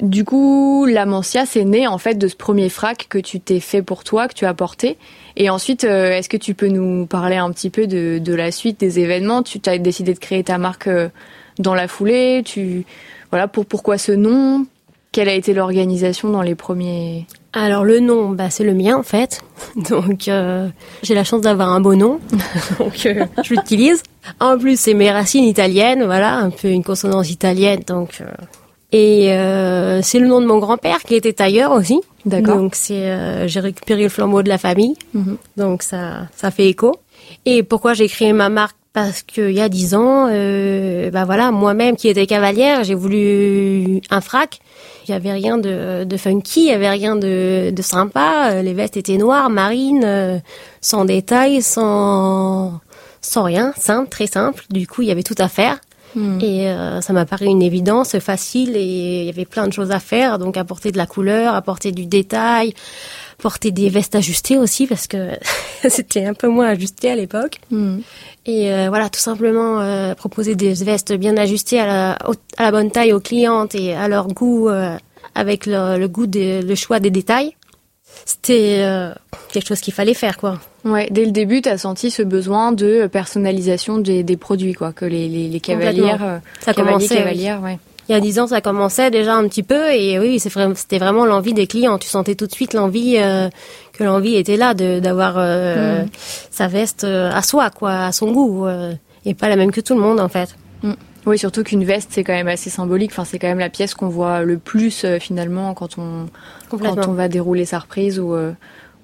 Du 0.00 0.24
coup, 0.24 0.86
la 0.86 1.06
Mancia, 1.06 1.44
c'est 1.44 1.64
né 1.64 1.88
en 1.88 1.98
fait 1.98 2.14
de 2.14 2.28
ce 2.28 2.36
premier 2.36 2.68
frac 2.68 3.06
que 3.08 3.18
tu 3.18 3.40
t'es 3.40 3.58
fait 3.58 3.82
pour 3.82 4.04
toi, 4.04 4.28
que 4.28 4.34
tu 4.34 4.46
as 4.46 4.54
porté. 4.54 4.96
Et 5.36 5.50
ensuite, 5.50 5.82
euh, 5.82 6.12
est-ce 6.12 6.28
que 6.28 6.36
tu 6.36 6.54
peux 6.54 6.68
nous 6.68 7.06
parler 7.06 7.36
un 7.36 7.50
petit 7.50 7.68
peu 7.68 7.88
de, 7.88 8.18
de 8.18 8.34
la 8.34 8.52
suite 8.52 8.78
des 8.78 9.00
événements? 9.00 9.42
Tu 9.42 9.60
as 9.66 9.78
décidé 9.78 10.14
de 10.14 10.18
créer 10.20 10.44
ta 10.44 10.56
marque 10.56 10.86
euh, 10.86 11.08
dans 11.58 11.74
la 11.74 11.88
foulée. 11.88 12.42
Tu 12.44 12.84
voilà 13.30 13.48
pour 13.48 13.66
pourquoi 13.66 13.98
ce 13.98 14.12
nom? 14.12 14.66
Quelle 15.10 15.28
a 15.28 15.34
été 15.34 15.52
l'organisation 15.52 16.30
dans 16.30 16.42
les 16.42 16.54
premiers 16.54 17.26
Alors 17.52 17.84
le 17.84 18.00
nom, 18.00 18.30
bah, 18.30 18.50
c'est 18.50 18.64
le 18.64 18.74
mien 18.74 18.96
en 18.96 19.02
fait. 19.02 19.40
Donc 19.90 20.28
euh, 20.28 20.68
j'ai 21.02 21.14
la 21.14 21.24
chance 21.24 21.40
d'avoir 21.40 21.70
un 21.72 21.80
beau 21.80 21.94
nom, 21.94 22.20
donc 22.78 23.06
euh, 23.06 23.24
je 23.42 23.54
l'utilise. 23.54 24.02
En 24.40 24.58
plus 24.58 24.78
c'est 24.78 24.94
mes 24.94 25.10
racines 25.10 25.44
italiennes, 25.44 26.04
voilà, 26.04 26.36
un 26.36 26.50
peu 26.50 26.68
une 26.68 26.84
consonance 26.84 27.30
italienne, 27.30 27.80
donc. 27.86 28.18
euh, 28.20 28.26
Et 28.92 29.32
euh, 29.32 30.00
c'est 30.02 30.18
le 30.18 30.26
nom 30.28 30.40
de 30.40 30.46
mon 30.46 30.58
grand-père 30.58 31.00
qui 31.02 31.14
était 31.14 31.32
tailleur 31.32 31.72
aussi. 31.72 32.00
D'accord. 32.26 32.56
Donc 32.56 32.74
c'est, 32.74 33.10
euh, 33.10 33.46
j'ai 33.48 33.60
récupéré 33.60 34.02
le 34.04 34.08
flambeau 34.08 34.42
de 34.42 34.48
la 34.48 34.58
famille, 34.58 34.94
Mhm. 35.14 35.36
donc 35.56 35.82
ça, 35.82 36.28
ça 36.36 36.50
fait 36.50 36.68
écho. 36.68 36.96
Et 37.46 37.62
pourquoi 37.62 37.92
j'ai 37.94 38.08
créé 38.08 38.32
ma 38.32 38.48
marque 38.48 38.76
Parce 38.92 39.22
qu'il 39.22 39.50
y 39.50 39.60
a 39.60 39.68
dix 39.68 39.94
ans, 39.94 40.28
euh, 40.30 41.10
bah 41.10 41.24
voilà, 41.24 41.50
moi-même 41.50 41.94
qui 41.94 42.08
étais 42.08 42.26
cavalière, 42.26 42.84
j'ai 42.84 42.94
voulu 42.94 44.00
un 44.10 44.20
frac. 44.20 44.60
Il 45.06 45.12
y 45.12 45.14
avait 45.14 45.32
rien 45.32 45.56
de, 45.58 46.04
de 46.04 46.16
funky, 46.16 46.62
il 46.62 46.68
y 46.68 46.72
avait 46.72 46.88
rien 46.88 47.14
de, 47.14 47.70
de 47.70 47.82
sympa. 47.82 48.50
Euh, 48.52 48.62
Les 48.62 48.74
vestes 48.74 48.96
étaient 48.96 49.16
noires, 49.16 49.50
marines, 49.50 50.04
euh, 50.04 50.38
sans 50.80 51.04
détails, 51.04 51.62
sans 51.62 52.80
sans 53.20 53.42
rien, 53.42 53.72
simple, 53.76 54.08
très 54.08 54.26
simple. 54.26 54.64
Du 54.70 54.86
coup, 54.86 55.02
il 55.02 55.08
y 55.08 55.10
avait 55.10 55.22
tout 55.22 55.34
à 55.38 55.48
faire. 55.48 55.78
Hmm. 56.14 56.38
Et 56.40 56.68
euh, 56.68 57.02
ça 57.02 57.12
m'a 57.12 57.26
paru 57.26 57.46
une 57.46 57.62
évidence 57.62 58.18
facile 58.18 58.76
et 58.76 59.20
il 59.20 59.26
y 59.26 59.28
avait 59.28 59.44
plein 59.44 59.66
de 59.66 59.72
choses 59.72 59.90
à 59.90 60.00
faire, 60.00 60.38
donc 60.38 60.56
apporter 60.56 60.90
de 60.90 60.96
la 60.96 61.06
couleur, 61.06 61.54
apporter 61.54 61.92
du 61.92 62.06
détail, 62.06 62.72
porter 63.38 63.70
des 63.70 63.88
vestes 63.88 64.14
ajustées 64.16 64.58
aussi 64.58 64.86
parce 64.86 65.06
que 65.06 65.30
c'était 65.88 66.24
un 66.26 66.34
peu 66.34 66.48
moins 66.48 66.66
ajusté 66.68 67.10
à 67.10 67.16
l'époque. 67.16 67.58
Hmm. 67.70 67.98
Et 68.46 68.72
euh, 68.72 68.88
voilà, 68.88 69.08
tout 69.08 69.20
simplement 69.20 69.80
euh, 69.80 70.14
proposer 70.14 70.54
des 70.56 70.72
vestes 70.74 71.12
bien 71.12 71.36
ajustées 71.36 71.78
à 71.80 71.86
la, 71.86 72.18
au- 72.28 72.34
à 72.56 72.64
la 72.64 72.70
bonne 72.72 72.90
taille 72.90 73.12
aux 73.12 73.20
clientes 73.20 73.74
et 73.74 73.94
à 73.94 74.08
leur 74.08 74.28
goût, 74.28 74.68
euh, 74.68 74.96
avec 75.34 75.66
le, 75.66 75.98
le 75.98 76.08
goût, 76.08 76.26
le 76.34 76.74
choix 76.74 76.98
des 77.00 77.10
détails. 77.10 77.54
C'était 78.24 78.82
quelque 79.52 79.68
chose 79.68 79.80
qu'il 79.80 79.94
fallait 79.94 80.14
faire, 80.14 80.36
quoi. 80.38 80.58
Ouais, 80.84 81.08
dès 81.10 81.24
le 81.24 81.30
début, 81.30 81.62
tu 81.62 81.68
as 81.68 81.78
senti 81.78 82.10
ce 82.10 82.22
besoin 82.22 82.72
de 82.72 83.06
personnalisation 83.06 83.98
des, 83.98 84.22
des 84.22 84.36
produits, 84.36 84.72
quoi, 84.74 84.92
que 84.92 85.04
les, 85.04 85.28
les, 85.28 85.48
les 85.48 85.60
cavalières, 85.60 86.40
Ça 86.60 86.74
cavaliers, 86.74 87.06
oui. 87.08 87.62
ouais. 87.62 87.78
Il 88.08 88.12
y 88.12 88.14
a 88.14 88.20
dix 88.20 88.38
ans, 88.38 88.46
ça 88.46 88.60
commençait 88.62 89.10
déjà 89.10 89.34
un 89.34 89.46
petit 89.48 89.62
peu, 89.62 89.92
et 89.92 90.18
oui, 90.18 90.40
c'était 90.40 90.98
vraiment 90.98 91.26
l'envie 91.26 91.52
des 91.52 91.66
clients. 91.66 91.98
Tu 91.98 92.08
sentais 92.08 92.34
tout 92.34 92.46
de 92.46 92.52
suite 92.52 92.72
l'envie 92.72 93.16
euh, 93.18 93.50
que 93.92 94.02
l'envie 94.04 94.36
était 94.36 94.56
là 94.56 94.72
d'avoir 94.74 95.34
euh, 95.36 96.04
Mm. 96.04 96.08
sa 96.50 96.68
veste 96.68 97.04
euh, 97.04 97.30
à 97.30 97.42
soi, 97.42 97.68
quoi, 97.70 98.04
à 98.06 98.12
son 98.12 98.32
goût, 98.32 98.66
euh, 98.66 98.94
et 99.26 99.34
pas 99.34 99.48
la 99.50 99.56
même 99.56 99.70
que 99.72 99.80
tout 99.82 99.94
le 99.94 100.00
monde 100.00 100.20
en 100.20 100.28
fait. 100.28 100.56
Oui, 101.26 101.38
surtout 101.38 101.62
qu'une 101.62 101.84
veste, 101.84 102.08
c'est 102.12 102.24
quand 102.24 102.32
même 102.32 102.48
assez 102.48 102.70
symbolique. 102.70 103.10
Enfin, 103.12 103.26
c'est 103.26 103.38
quand 103.38 103.48
même 103.48 103.58
la 103.58 103.68
pièce 103.68 103.92
qu'on 103.94 104.08
voit 104.08 104.42
le 104.44 104.56
plus 104.56 105.04
finalement 105.20 105.74
quand 105.74 105.98
on 105.98 106.26
quand 106.70 107.06
on 107.06 107.12
va 107.12 107.28
dérouler 107.28 107.66
sa 107.66 107.80
reprise 107.80 108.18
ou 108.18 108.34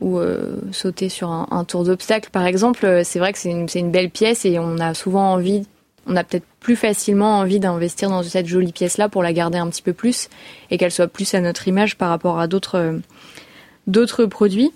ou 0.01 0.19
euh, 0.19 0.57
sauter 0.73 1.09
sur 1.11 1.31
un, 1.31 1.47
un 1.51 1.65
tour 1.65 1.85
d'obstacle, 1.85 2.31
par 2.33 2.47
exemple. 2.47 3.03
C'est 3.05 3.19
vrai 3.19 3.33
que 3.35 3.39
c'est 3.39 3.51
une 3.51 3.69
c'est 3.69 3.81
une 3.81 3.91
belle 3.91 4.09
pièce 4.09 4.47
et 4.47 4.59
on 4.59 4.79
a 4.79 4.95
souvent 4.95 5.33
envie, 5.35 5.67
on 6.07 6.17
a 6.17 6.25
peut-être 6.25 6.45
plus 6.61 6.77
facilement 6.77 7.39
envie 7.39 7.61
d'investir 7.61 8.09
dans 8.09 8.23
cette 8.23 8.47
jolie 8.47 8.73
pièce-là 8.73 9.09
pour 9.09 9.23
la 9.23 9.33
garder 9.33 9.59
un 9.59 9.69
petit 9.69 9.83
peu 9.83 9.93
plus 9.93 10.29
et 10.71 10.79
qu'elle 10.79 10.91
soit 10.91 11.09
plus 11.09 11.35
à 11.35 11.41
notre 11.41 11.69
image 11.69 11.97
par 11.97 12.09
rapport 12.09 12.39
à 12.39 12.47
d'autres 12.47 13.03
euh, 13.91 14.27
produits. 14.27 14.73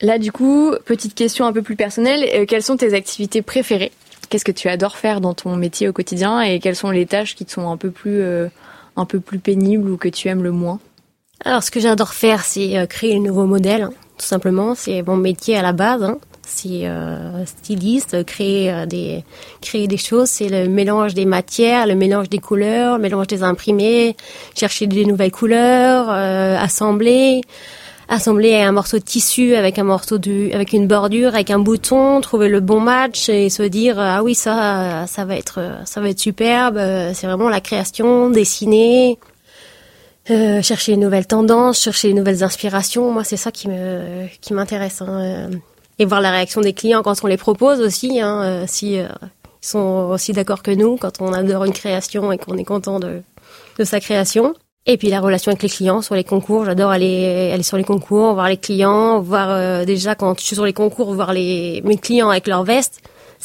Là, 0.00 0.18
du 0.18 0.30
coup, 0.30 0.72
petite 0.84 1.14
question 1.14 1.46
un 1.46 1.52
peu 1.52 1.62
plus 1.62 1.76
personnelle. 1.76 2.28
euh, 2.34 2.46
quelles 2.46 2.62
sont 2.62 2.76
tes 2.76 2.94
activités 2.94 3.42
préférées? 3.42 3.92
Qu'est-ce 4.28 4.44
que 4.44 4.52
tu 4.52 4.68
adores 4.68 4.96
faire 4.96 5.20
dans 5.20 5.34
ton 5.34 5.56
métier 5.56 5.88
au 5.88 5.92
quotidien 5.92 6.40
et 6.40 6.60
quelles 6.60 6.76
sont 6.76 6.90
les 6.90 7.06
tâches 7.06 7.34
qui 7.34 7.44
te 7.44 7.52
sont 7.52 7.70
un 7.70 7.76
peu 7.76 7.90
plus, 7.90 8.20
euh, 8.20 8.48
un 8.96 9.06
peu 9.06 9.20
plus 9.20 9.38
pénibles 9.38 9.90
ou 9.90 9.96
que 9.96 10.08
tu 10.08 10.28
aimes 10.28 10.42
le 10.42 10.52
moins? 10.52 10.80
Alors, 11.44 11.62
ce 11.62 11.70
que 11.70 11.80
j'adore 11.80 12.12
faire, 12.12 12.44
c'est 12.44 12.86
créer 12.88 13.14
de 13.14 13.20
nouveaux 13.20 13.46
modèles, 13.46 13.82
hein, 13.82 13.92
tout 14.18 14.26
simplement. 14.26 14.74
C'est 14.74 15.02
mon 15.02 15.16
métier 15.16 15.56
à 15.56 15.62
la 15.62 15.72
base. 15.72 16.02
Hein. 16.02 16.18
C'est 16.50 16.86
euh, 16.86 17.44
styliste, 17.44 18.24
créer 18.24 18.72
euh, 18.72 18.86
des 18.86 19.22
créer 19.60 19.86
des 19.86 19.98
choses. 19.98 20.30
C'est 20.30 20.48
le 20.48 20.66
mélange 20.66 21.12
des 21.12 21.26
matières, 21.26 21.86
le 21.86 21.94
mélange 21.94 22.30
des 22.30 22.38
couleurs, 22.38 22.96
le 22.96 23.02
mélange 23.02 23.26
des 23.26 23.42
imprimés, 23.42 24.16
chercher 24.54 24.86
des 24.86 25.04
nouvelles 25.04 25.30
couleurs, 25.30 26.06
euh, 26.08 26.56
assembler, 26.58 27.42
assembler 28.08 28.54
un 28.56 28.72
morceau 28.72 28.98
de 28.98 29.04
tissu 29.04 29.56
avec 29.56 29.78
un 29.78 29.84
morceau 29.84 30.16
de, 30.16 30.50
avec 30.54 30.72
une 30.72 30.86
bordure, 30.86 31.34
avec 31.34 31.50
un 31.50 31.58
bouton, 31.58 32.22
trouver 32.22 32.48
le 32.48 32.60
bon 32.60 32.80
match 32.80 33.28
et 33.28 33.50
se 33.50 33.62
dire 33.62 34.00
ah 34.00 34.22
oui 34.22 34.34
ça 34.34 35.04
ça 35.06 35.26
va 35.26 35.36
être 35.36 35.60
ça 35.84 36.00
va 36.00 36.08
être 36.08 36.18
superbe. 36.18 36.78
Euh, 36.78 37.12
C'est 37.14 37.26
vraiment 37.26 37.50
la 37.50 37.60
création, 37.60 38.30
dessiner. 38.30 39.18
Euh, 40.30 40.60
chercher 40.60 40.92
les 40.92 40.98
nouvelles 40.98 41.26
tendances, 41.26 41.80
chercher 41.80 42.08
les 42.08 42.14
nouvelles 42.14 42.42
inspirations. 42.44 43.10
Moi, 43.10 43.24
c'est 43.24 43.38
ça 43.38 43.50
qui 43.50 43.68
me 43.68 44.26
qui 44.42 44.52
m'intéresse. 44.52 45.00
Hein. 45.00 45.50
Euh. 45.98 46.02
Et 46.02 46.06
voir 46.06 46.20
la 46.20 46.30
réaction 46.30 46.60
des 46.60 46.72
clients 46.72 47.02
quand 47.02 47.14
on 47.22 47.26
les 47.26 47.36
propose 47.36 47.80
aussi, 47.80 48.20
hein, 48.20 48.42
euh, 48.42 48.64
si 48.66 48.98
euh, 48.98 49.08
ils 49.62 49.66
sont 49.66 50.08
aussi 50.12 50.32
d'accord 50.32 50.62
que 50.62 50.70
nous, 50.70 50.96
quand 50.96 51.20
on 51.20 51.32
adore 51.32 51.64
une 51.64 51.72
création 51.72 52.30
et 52.32 52.38
qu'on 52.38 52.56
est 52.56 52.64
content 52.64 53.00
de 53.00 53.22
de 53.78 53.84
sa 53.84 54.00
création. 54.00 54.54
Et 54.86 54.96
puis 54.96 55.08
la 55.08 55.20
relation 55.20 55.50
avec 55.50 55.62
les 55.62 55.68
clients 55.68 56.00
sur 56.02 56.14
les 56.14 56.24
concours, 56.24 56.64
j'adore 56.64 56.90
aller 56.90 57.50
aller 57.52 57.62
sur 57.62 57.76
les 57.76 57.84
concours, 57.84 58.32
voir 58.34 58.48
les 58.48 58.56
clients, 58.56 59.20
voir 59.20 59.50
euh, 59.50 59.84
déjà 59.84 60.14
quand 60.14 60.38
je 60.38 60.44
suis 60.44 60.56
sur 60.56 60.64
les 60.64 60.72
concours, 60.72 61.12
voir 61.14 61.32
les 61.32 61.80
mes 61.84 61.96
clients 61.98 62.30
avec 62.30 62.46
leurs 62.46 62.64
vestes. 62.64 63.00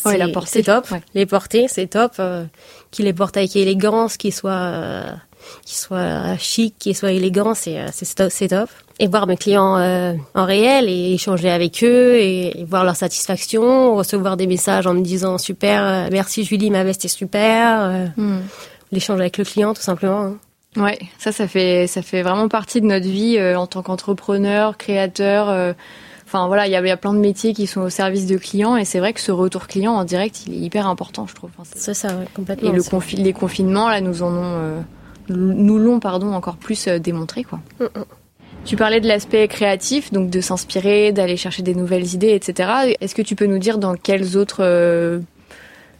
Ouais, 0.05 0.13
C'est- 0.13 0.17
la 0.17 0.27
porter. 0.29 0.49
c'est 0.49 0.63
top. 0.63 0.89
Ouais. 0.91 1.01
Les 1.13 1.25
porter, 1.27 1.67
c'est 1.67 1.85
top. 1.87 2.13
Euh, 2.19 2.45
qu'ils 2.89 3.05
les 3.05 3.13
portent 3.13 3.37
avec 3.37 3.55
élégance, 3.55 4.17
qu'ils 4.17 4.33
soient 4.33 4.71
euh, 5.43 5.61
qu'ils 5.65 5.77
soient 5.77 6.37
chic, 6.37 6.75
qu'ils 6.79 6.95
soient 6.95 7.11
élégants, 7.11 7.53
c'est 7.53 7.79
euh, 7.79 7.87
c'est 7.93 8.47
top. 8.47 8.69
Et 8.99 9.07
voir 9.07 9.25
mes 9.27 9.37
clients 9.37 9.77
euh, 9.77 10.13
en 10.35 10.45
réel 10.45 10.87
et 10.87 11.13
échanger 11.13 11.49
avec 11.49 11.83
eux 11.83 12.15
et, 12.15 12.61
et 12.61 12.63
voir 12.65 12.83
leur 12.83 12.95
satisfaction, 12.95 13.95
recevoir 13.95 14.37
des 14.37 14.45
messages 14.47 14.85
en 14.87 14.93
me 14.93 15.01
disant 15.01 15.37
super, 15.37 15.83
euh, 15.83 16.07
merci 16.11 16.43
Julie, 16.43 16.69
ma 16.69 16.83
veste 16.83 17.03
est 17.05 17.07
super. 17.07 17.81
euh, 18.17 18.39
L'échange 18.91 19.19
avec 19.19 19.37
le 19.39 19.43
client, 19.43 19.73
tout 19.73 19.81
simplement. 19.81 20.21
hein. 20.21 20.37
Ouais, 20.75 20.99
ça, 21.19 21.31
ça 21.31 21.47
fait, 21.47 21.87
ça 21.87 22.01
fait 22.01 22.21
vraiment 22.23 22.47
partie 22.47 22.81
de 22.81 22.85
notre 22.87 23.07
vie 23.07 23.37
euh, 23.37 23.57
en 23.57 23.67
tant 23.67 23.81
qu'entrepreneur, 23.83 24.77
créateur. 24.77 25.49
euh, 25.49 25.73
Enfin 26.25 26.47
voilà, 26.47 26.65
il 26.65 26.69
y, 26.69 26.73
y 26.73 26.91
a 26.91 26.97
plein 26.97 27.13
de 27.13 27.19
métiers 27.19 27.53
qui 27.53 27.67
sont 27.67 27.81
au 27.81 27.89
service 27.91 28.25
de 28.25 28.37
clients 28.37 28.75
et 28.75 28.85
c'est 28.85 28.97
vrai 28.97 29.13
que 29.13 29.19
ce 29.21 29.31
retour 29.31 29.67
client 29.67 29.93
en 29.93 30.03
direct, 30.03 30.47
il 30.47 30.53
est 30.55 30.57
hyper 30.57 30.87
important, 30.87 31.27
je 31.27 31.35
trouve. 31.35 31.51
Enfin, 31.59 31.69
c'est- 31.75 31.93
ça, 31.93 32.07
ouais, 32.09 32.25
complètement. 32.35 32.69
et 32.71 32.75
le 32.75 32.81
confi- 32.81 33.21
les 33.21 33.33
confinements 33.33 33.87
là, 33.89 34.01
nous 34.01 34.23
en 34.23 34.31
ont, 34.31 34.41
euh, 34.43 34.79
nous 35.29 35.77
l'ont 35.77 35.99
pardon 35.99 36.33
encore 36.33 36.57
plus 36.57 36.87
euh, 36.87 36.99
démontré 36.99 37.43
quoi. 37.43 37.59
Mm, 37.79 37.85
mm. 37.85 38.03
Tu 38.65 38.77
parlais 38.77 39.01
de 39.01 39.07
l'aspect 39.07 39.47
créatif, 39.49 40.13
donc 40.13 40.29
de 40.29 40.39
s'inspirer, 40.39 41.11
d'aller 41.11 41.35
chercher 41.35 41.63
des 41.63 41.75
nouvelles 41.75 42.13
idées, 42.13 42.29
etc. 42.29 42.95
Est-ce 43.01 43.13
que 43.13 43.21
tu 43.21 43.35
peux 43.35 43.45
nous 43.45 43.57
dire 43.57 43.77
dans 43.77 43.95
quels 43.95 44.37
autres 44.37 44.63
euh, 44.63 45.19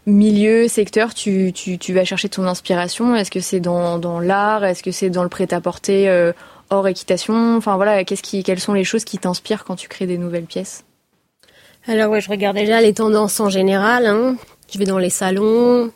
milieux, 0.06 0.70
secteurs 0.70 1.14
tu, 1.14 1.52
tu, 1.54 1.78
tu 1.78 1.94
vas 1.94 2.06
chercher 2.06 2.30
ton 2.30 2.46
inspiration? 2.46 3.16
Est-ce 3.16 3.32
que 3.32 3.42
c'est 3.42 3.60
dans, 3.60 3.98
dans 3.98 4.22
l'art? 4.22 4.64
Est-ce 4.64 4.82
que 4.82 4.92
c'est 4.92 5.10
dans 5.10 5.24
le 5.24 5.30
prêt-à-porter 5.30 6.08
euh, 6.08 6.32
hors 6.70 6.88
équitation? 6.88 7.58
Enfin 7.58 7.76
voilà, 7.76 8.06
qu'est-ce 8.06 8.24
qui, 8.24 8.44
quelles 8.44 8.62
sont 8.62 8.74
les 8.74 8.86
choses 8.86 9.04
qui 9.04 9.18
t'inspirent 9.18 9.66
quand 9.66 9.76
tu 9.76 9.90
crées 9.90 10.08
des 10.08 10.18
nouvelles 10.18 10.46
pièces? 10.46 10.86
Alors 11.86 12.12
ouais, 12.12 12.22
je 12.22 12.30
regarde 12.30 12.56
déjà 12.56 12.80
les 12.80 12.94
tendances 12.94 13.42
en 13.42 13.50
général. 13.50 14.06
Hein. 14.06 14.38
Je 14.74 14.80
vais 14.80 14.86
dans 14.86 15.00
les 15.00 15.10
salons, 15.10 15.92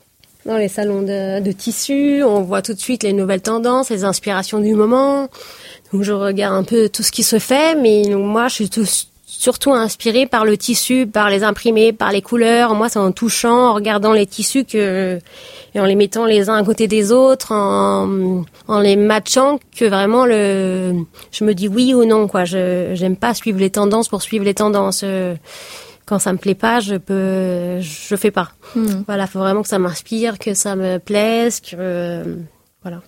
dans 0.47 0.57
les 0.57 0.69
salons 0.69 1.01
de, 1.01 1.41
de 1.41 1.51
tissus, 1.51 2.23
on 2.23 2.41
voit 2.41 2.61
tout 2.61 2.73
de 2.73 2.79
suite 2.79 3.03
les 3.03 3.13
nouvelles 3.13 3.41
tendances, 3.41 3.89
les 3.89 4.03
inspirations 4.05 4.59
du 4.59 4.73
moment. 4.73 5.27
Donc 5.93 6.03
je 6.03 6.13
regarde 6.13 6.55
un 6.55 6.63
peu 6.63 6.89
tout 6.89 7.03
ce 7.03 7.11
qui 7.11 7.23
se 7.23 7.37
fait, 7.37 7.75
mais 7.75 8.03
moi 8.15 8.47
je 8.47 8.53
suis 8.55 8.69
tout- 8.69 8.85
surtout 9.25 9.73
inspirée 9.73 10.25
par 10.25 10.45
le 10.45 10.57
tissu, 10.57 11.05
par 11.05 11.29
les 11.29 11.43
imprimés, 11.43 11.91
par 11.93 12.11
les 12.11 12.21
couleurs. 12.21 12.73
Moi 12.75 12.89
c'est 12.89 12.97
en 12.99 13.11
touchant, 13.11 13.67
en 13.69 13.73
regardant 13.73 14.13
les 14.13 14.25
tissus 14.25 14.63
que 14.65 15.19
et 15.75 15.79
en 15.79 15.85
les 15.85 15.95
mettant 15.95 16.25
les 16.25 16.49
uns 16.49 16.55
à 16.55 16.63
côté 16.63 16.87
des 16.87 17.11
autres, 17.11 17.51
en, 17.51 18.43
en 18.67 18.79
les 18.79 18.95
matchant, 18.95 19.59
que 19.77 19.85
vraiment 19.85 20.25
le, 20.25 20.93
je 21.31 21.43
me 21.43 21.53
dis 21.53 21.67
oui 21.67 21.93
ou 21.93 22.03
non 22.05 22.27
quoi. 22.27 22.45
Je 22.45 22.91
j'aime 22.95 23.15
pas 23.17 23.33
suivre 23.33 23.59
les 23.59 23.69
tendances 23.69 24.07
pour 24.07 24.21
suivre 24.21 24.45
les 24.45 24.53
tendances. 24.55 25.03
Quand 26.07 26.17
ça 26.17 26.33
me 26.33 26.39
plaît 26.39 26.55
pas, 26.55 26.79
je 26.79 26.95
peux, 26.95 27.79
je 27.81 28.15
fais 28.15 28.31
pas. 28.31 28.51
Voilà, 29.05 29.27
faut 29.27 29.39
vraiment 29.39 29.61
que 29.61 29.67
ça 29.67 29.77
m'inspire, 29.77 30.39
que 30.39 30.55
ça 30.55 30.75
me 30.75 30.97
plaise, 30.97 31.59
que 31.59 31.75
euh, 31.77 32.35
voilà. 32.81 33.01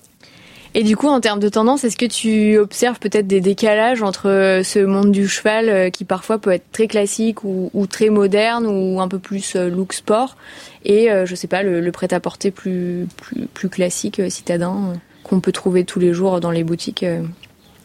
Et 0.76 0.84
du 0.84 0.96
coup, 0.96 1.08
en 1.08 1.20
termes 1.20 1.40
de 1.40 1.50
tendance, 1.50 1.84
est-ce 1.84 1.98
que 1.98 2.06
tu 2.06 2.58
observes 2.60 3.00
peut-être 3.00 3.26
des 3.26 3.42
décalages 3.42 4.04
entre 4.04 4.30
euh, 4.30 4.64
ce 4.64 4.80
monde 4.80 5.12
du 5.12 5.28
cheval 5.28 5.68
euh, 5.68 5.90
qui 5.90 6.06
parfois 6.06 6.38
peut 6.38 6.52
être 6.52 6.72
très 6.72 6.88
classique 6.88 7.44
ou, 7.44 7.72
ou 7.74 7.88
très 7.88 8.10
moderne 8.10 8.68
ou 8.68 9.02
un 9.02 9.08
peu 9.08 9.18
plus 9.18 9.56
euh, 9.56 9.70
look 9.70 9.94
sport 9.94 10.38
et 10.86 11.10
je 11.26 11.36
sais 11.36 11.48
pas 11.48 11.62
le, 11.62 11.82
le 11.82 11.92
prêt-à-porter 11.92 12.52
plus 12.52 13.06
plus 13.18 13.48
plus 13.48 13.68
classique 13.68 14.22
citadin 14.30 14.94
qu'on 15.24 15.42
peut 15.42 15.52
trouver 15.52 15.84
tous 15.84 16.00
les 16.00 16.14
jours 16.14 16.40
dans 16.40 16.52
les 16.52 16.64
boutiques 16.64 17.06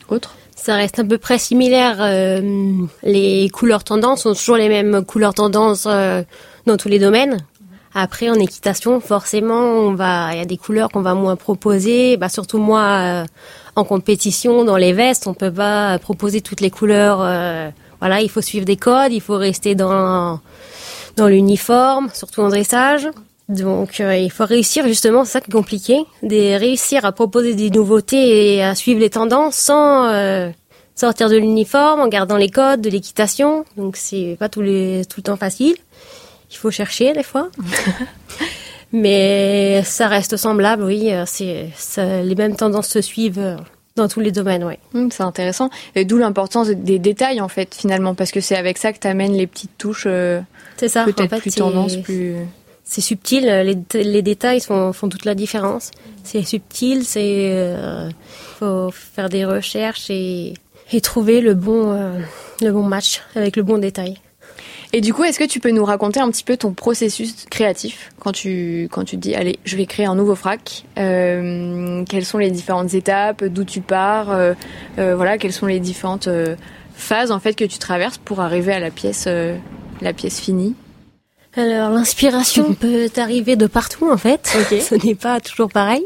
autres? 0.09 0.37
Ça 0.57 0.77
reste 0.77 0.99
à 0.99 1.05
peu 1.05 1.19
près 1.19 1.39
similaire. 1.39 1.97
euh, 2.01 2.87
les 3.03 3.51
couleurs 3.51 3.85
tendances 3.85 4.23
sont 4.23 4.35
toujours 4.35 4.57
les 4.57 4.69
mêmes 4.69 5.05
couleurs 5.05 5.35
tendances 5.35 5.87
euh, 5.87 6.23
dans 6.67 6.77
tous 6.77 6.89
les 6.89 6.99
domaines. 6.99 7.45
Après, 7.95 8.29
en 8.29 8.35
équitation, 8.35 9.01
forcément, 9.01 9.61
on 9.61 9.95
va, 9.95 10.31
il 10.33 10.39
y 10.39 10.43
a 10.43 10.47
des 10.47 10.57
couleurs 10.57 10.89
qu'on 10.89 11.03
va 11.03 11.15
moins 11.15 11.37
proposer. 11.37 12.17
Bah, 12.17 12.29
surtout 12.29 12.59
moi, 12.59 12.81
euh, 12.81 13.25
en 13.77 13.85
compétition, 13.85 14.65
dans 14.65 14.77
les 14.77 14.93
vestes, 14.93 15.27
on 15.27 15.35
peut 15.35 15.53
pas 15.53 15.99
proposer 15.99 16.41
toutes 16.41 16.61
les 16.61 16.71
couleurs. 16.71 17.19
euh, 17.23 17.71
voilà, 18.01 18.21
il 18.21 18.29
faut 18.29 18.41
suivre 18.41 18.65
des 18.65 18.77
codes, 18.77 19.13
il 19.13 19.21
faut 19.21 19.37
rester 19.37 19.75
dans 19.75 20.41
dans 21.17 21.29
l'uniforme, 21.29 22.09
surtout 22.13 22.41
en 22.41 22.49
dressage. 22.49 23.09
Donc, 23.49 24.01
euh, 24.01 24.17
il 24.17 24.31
faut 24.31 24.47
réussir 24.47 24.87
justement, 24.87 25.25
c'est 25.25 25.33
ça 25.33 25.41
qui 25.41 25.51
est 25.51 25.53
compliqué, 25.53 25.99
de 26.23 26.59
réussir 26.59 27.05
à 27.05 27.13
proposer 27.13 27.55
des 27.55 27.71
nouveautés 27.71 28.55
et 28.57 28.63
à 28.65 28.75
suivre 28.75 29.01
les 29.01 29.11
tendances 29.11 29.55
sans 29.57 30.07
euh, 30.07 30.49
sortir 30.95 31.29
de 31.29 31.37
l'uniforme, 31.37 32.01
en 32.01 32.09
gardant 32.09 32.37
les 32.39 32.49
codes 32.49 32.81
de 32.81 32.89
l'équitation. 32.89 33.65
Donc, 33.77 33.97
c'est 33.97 34.37
pas 34.39 34.49
tout, 34.49 34.63
les, 34.63 35.03
tout 35.05 35.19
le 35.19 35.25
temps 35.25 35.37
facile. 35.37 35.77
Il 36.51 36.57
faut 36.57 36.71
chercher 36.71 37.13
des 37.13 37.23
fois. 37.23 37.49
Mais 38.93 39.83
ça 39.85 40.07
reste 40.09 40.37
semblable, 40.37 40.85
oui. 40.85 41.13
euh, 41.13 41.25
C'est 41.27 42.23
les 42.23 42.35
mêmes 42.35 42.57
tendances 42.57 42.89
se 42.89 43.01
suivent 43.01 43.57
dans 43.97 44.09
tous 44.09 44.21
les 44.21 44.33
domaines, 44.33 44.65
oui. 44.65 44.75
Hum, 44.95 45.11
C'est 45.11 45.23
intéressant. 45.23 45.69
Et 45.95 46.05
D'où 46.05 46.17
l'importance 46.17 46.69
des 46.69 46.99
détails 46.99 47.41
en 47.41 47.49
fait 47.49 47.75
finalement 47.75 48.15
parce 48.15 48.31
que 48.31 48.41
c'est 48.41 48.57
avec 48.57 48.79
ça 48.79 48.93
que 48.93 48.99
tu 48.99 49.07
amènes 49.09 49.33
les 49.37 49.47
petites 49.47 49.77
touches 49.79 50.05
euh, 50.07 50.41
C'est 50.77 50.89
ça. 50.89 51.05
peut-être 51.05 51.21
en 51.33 51.37
fait, 51.37 51.41
plus 51.41 51.55
tendance, 51.55 51.97
plus 51.97 52.35
C'est 52.85 53.01
subtil, 53.01 53.45
les, 53.45 54.03
les 54.03 54.23
détails 54.23 54.61
font, 54.61 54.93
toute 54.93 55.25
la 55.25 55.35
différence. 55.35 55.91
C'est 56.23 56.43
subtil, 56.43 57.05
c'est 57.05 57.51
euh, 57.53 58.11
faut 58.59 58.91
faire 58.93 59.29
des 59.29 59.45
recherches 59.45 60.11
et, 60.11 60.55
et 60.93 61.01
trouver 61.01 61.41
le 61.41 61.55
bon 61.55 61.93
euh, 61.93 62.19
le 62.61 62.71
bon 62.71 62.83
match 62.83 63.23
avec 63.35 63.57
le 63.57 63.63
bon 63.63 63.79
détail. 63.79 64.19
Et 64.93 65.01
du 65.01 65.13
coup, 65.13 65.25
est-ce 65.25 65.41
que 65.41 65.45
tu 65.45 65.59
peux 65.59 65.73
nous 65.73 65.85
raconter 65.85 66.21
un 66.21 66.31
petit 66.31 66.45
peu 66.45 66.57
ton 66.57 66.73
processus 66.73 67.47
créatif 67.51 68.13
quand 68.21 68.31
tu 68.31 68.89
quand 68.93 69.03
tu 69.03 69.17
dis 69.17 69.35
allez, 69.35 69.59
je 69.65 69.77
vais 69.77 69.87
créer 69.87 70.07
un 70.07 70.15
nouveau 70.15 70.37
frac 70.37 70.85
euh, 70.99 72.05
Quelles 72.09 72.25
sont 72.25 72.39
les 72.39 72.53
différentes 72.53 72.95
étapes 72.95 73.45
D'où 73.45 73.65
tu 73.65 73.81
pars 73.81 74.31
euh, 74.31 74.55
euh, 75.01 75.17
Voilà, 75.17 75.37
quelles 75.37 75.53
sont 75.53 75.67
les 75.67 75.81
différentes 75.81 76.29
euh, 76.29 76.55
phases 76.95 77.33
en 77.33 77.41
fait 77.41 77.55
que 77.55 77.65
tu 77.65 77.79
traverses 77.79 78.19
pour 78.19 78.41
arriver 78.41 78.73
à 78.73 78.79
la 78.79 78.93
pièce 78.93 79.25
euh, 79.27 79.57
la 80.01 80.13
pièce 80.13 80.39
finie? 80.39 80.77
Alors 81.57 81.91
l'inspiration 81.91 82.75
peut 82.81 83.11
arriver 83.17 83.57
de 83.57 83.67
partout 83.67 84.11
en 84.11 84.17
fait. 84.17 84.57
Ok. 84.59 84.81
Ce 84.83 84.95
n'est 84.95 85.15
pas 85.15 85.41
toujours 85.41 85.69
pareil. 85.69 86.05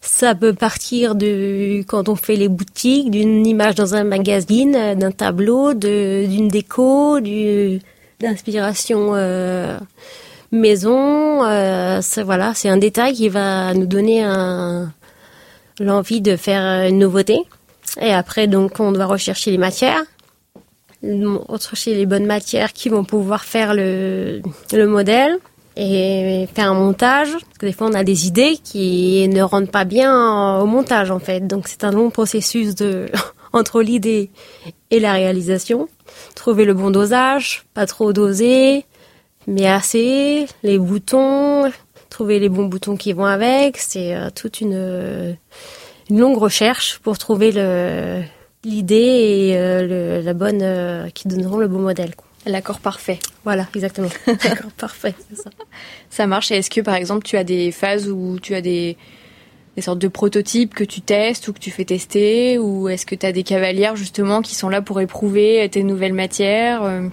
Ça 0.00 0.34
peut 0.34 0.54
partir 0.54 1.16
de 1.16 1.82
quand 1.86 2.08
on 2.08 2.14
fait 2.14 2.36
les 2.36 2.48
boutiques, 2.48 3.10
d'une 3.10 3.44
image 3.46 3.74
dans 3.74 3.96
un 3.96 4.04
magazine, 4.04 4.76
euh, 4.76 4.94
d'un 4.94 5.10
tableau, 5.10 5.74
d'une 5.74 6.48
déco, 6.48 7.18
d'inspiration 8.20 9.14
euh, 9.14 9.76
maison. 10.52 11.44
Euh, 11.44 11.98
c'est 12.00 12.22
voilà, 12.22 12.52
c'est 12.54 12.68
un 12.68 12.76
détail 12.76 13.14
qui 13.14 13.28
va 13.28 13.74
nous 13.74 13.86
donner 13.86 14.24
l'envie 15.80 16.20
de 16.20 16.36
faire 16.36 16.88
une 16.88 16.98
nouveauté. 16.98 17.40
Et 18.00 18.12
après 18.12 18.46
donc 18.46 18.78
on 18.78 18.92
doit 18.92 19.06
rechercher 19.06 19.50
les 19.50 19.58
matières 19.58 20.04
rechercher 21.02 21.94
les 21.94 22.06
bonnes 22.06 22.26
matières 22.26 22.72
qui 22.72 22.88
vont 22.88 23.04
pouvoir 23.04 23.44
faire 23.44 23.74
le, 23.74 24.42
le 24.72 24.86
modèle 24.86 25.38
et 25.76 26.48
faire 26.54 26.70
un 26.70 26.74
montage. 26.74 27.30
Parce 27.30 27.58
que 27.58 27.66
des 27.66 27.72
fois, 27.72 27.86
on 27.86 27.94
a 27.94 28.04
des 28.04 28.26
idées 28.26 28.58
qui 28.62 29.28
ne 29.28 29.42
rentrent 29.42 29.70
pas 29.70 29.84
bien 29.84 30.58
au 30.58 30.66
montage, 30.66 31.10
en 31.10 31.20
fait. 31.20 31.46
Donc, 31.46 31.68
c'est 31.68 31.84
un 31.84 31.92
long 31.92 32.10
processus 32.10 32.74
de, 32.74 33.06
entre 33.52 33.80
l'idée 33.80 34.30
et 34.90 35.00
la 35.00 35.12
réalisation. 35.12 35.88
Trouver 36.34 36.64
le 36.64 36.74
bon 36.74 36.90
dosage, 36.90 37.64
pas 37.74 37.86
trop 37.86 38.12
doser, 38.12 38.84
mais 39.46 39.66
assez, 39.66 40.46
les 40.62 40.78
boutons, 40.78 41.70
trouver 42.10 42.40
les 42.40 42.48
bons 42.48 42.66
boutons 42.66 42.96
qui 42.96 43.12
vont 43.12 43.24
avec. 43.24 43.78
C'est 43.78 44.16
euh, 44.16 44.30
toute 44.34 44.60
une, 44.60 45.36
une, 46.10 46.18
longue 46.18 46.38
recherche 46.38 46.98
pour 46.98 47.18
trouver 47.18 47.52
le, 47.52 48.22
l'idée 48.68 48.94
et 48.94 49.56
euh, 49.56 50.18
le, 50.18 50.24
la 50.24 50.34
bonne 50.34 50.60
euh, 50.62 51.08
qui 51.10 51.28
donneront 51.28 51.56
le 51.56 51.68
bon 51.68 51.80
modèle. 51.80 52.10
L'accord 52.46 52.78
parfait. 52.80 53.18
Voilà, 53.44 53.66
exactement. 53.74 54.08
L'accord 54.26 54.70
parfait, 54.76 55.14
ça. 55.34 55.50
Ça 56.10 56.26
marche. 56.26 56.50
Et 56.50 56.56
est-ce 56.56 56.70
que 56.70 56.80
par 56.80 56.94
exemple 56.94 57.24
tu 57.24 57.36
as 57.36 57.44
des 57.44 57.72
phases 57.72 58.08
où 58.08 58.38
tu 58.40 58.54
as 58.54 58.60
des 58.60 58.96
des 59.76 59.82
sortes 59.82 60.00
de 60.00 60.08
prototypes 60.08 60.74
que 60.74 60.82
tu 60.82 61.00
testes 61.00 61.46
ou 61.46 61.52
que 61.52 61.60
tu 61.60 61.70
fais 61.70 61.84
tester 61.84 62.58
Ou 62.58 62.88
est-ce 62.88 63.06
que 63.06 63.14
tu 63.14 63.24
as 63.26 63.32
des 63.32 63.44
cavalières 63.44 63.94
justement 63.94 64.42
qui 64.42 64.54
sont 64.54 64.68
là 64.68 64.82
pour 64.82 65.00
éprouver 65.00 65.68
tes 65.70 65.82
nouvelles 65.82 66.14
matières 66.14 66.82
euh? 66.82 67.08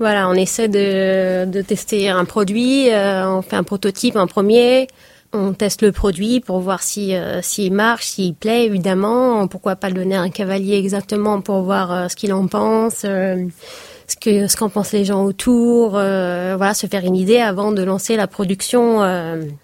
Voilà, 0.00 0.30
on 0.30 0.34
essaie 0.34 0.68
de, 0.68 1.44
de 1.44 1.60
tester 1.60 2.08
un 2.08 2.24
produit, 2.24 2.88
on 2.90 3.42
fait 3.42 3.56
un 3.56 3.62
prototype 3.62 4.16
en 4.16 4.26
premier, 4.26 4.88
on 5.32 5.52
teste 5.52 5.82
le 5.82 5.92
produit 5.92 6.40
pour 6.40 6.60
voir 6.60 6.82
si 6.82 7.14
euh, 7.14 7.40
s'il 7.42 7.72
marche, 7.72 8.06
s'il 8.06 8.34
plaît 8.34 8.66
évidemment. 8.66 9.46
Pourquoi 9.48 9.76
pas 9.76 9.90
donner 9.90 10.16
à 10.16 10.20
un 10.20 10.30
cavalier 10.30 10.76
exactement 10.76 11.40
pour 11.40 11.62
voir 11.62 12.10
ce 12.10 12.16
qu'il 12.16 12.32
en 12.32 12.46
pense, 12.46 13.00
ce 13.00 14.16
que 14.20 14.48
ce 14.48 14.56
qu'en 14.56 14.68
pensent 14.68 14.92
les 14.92 15.04
gens 15.04 15.24
autour. 15.24 15.90
voilà, 15.90 16.74
se 16.74 16.86
faire 16.86 17.04
une 17.04 17.16
idée 17.16 17.38
avant 17.38 17.72
de 17.72 17.82
lancer 17.82 18.16
la 18.16 18.26
production 18.26 19.02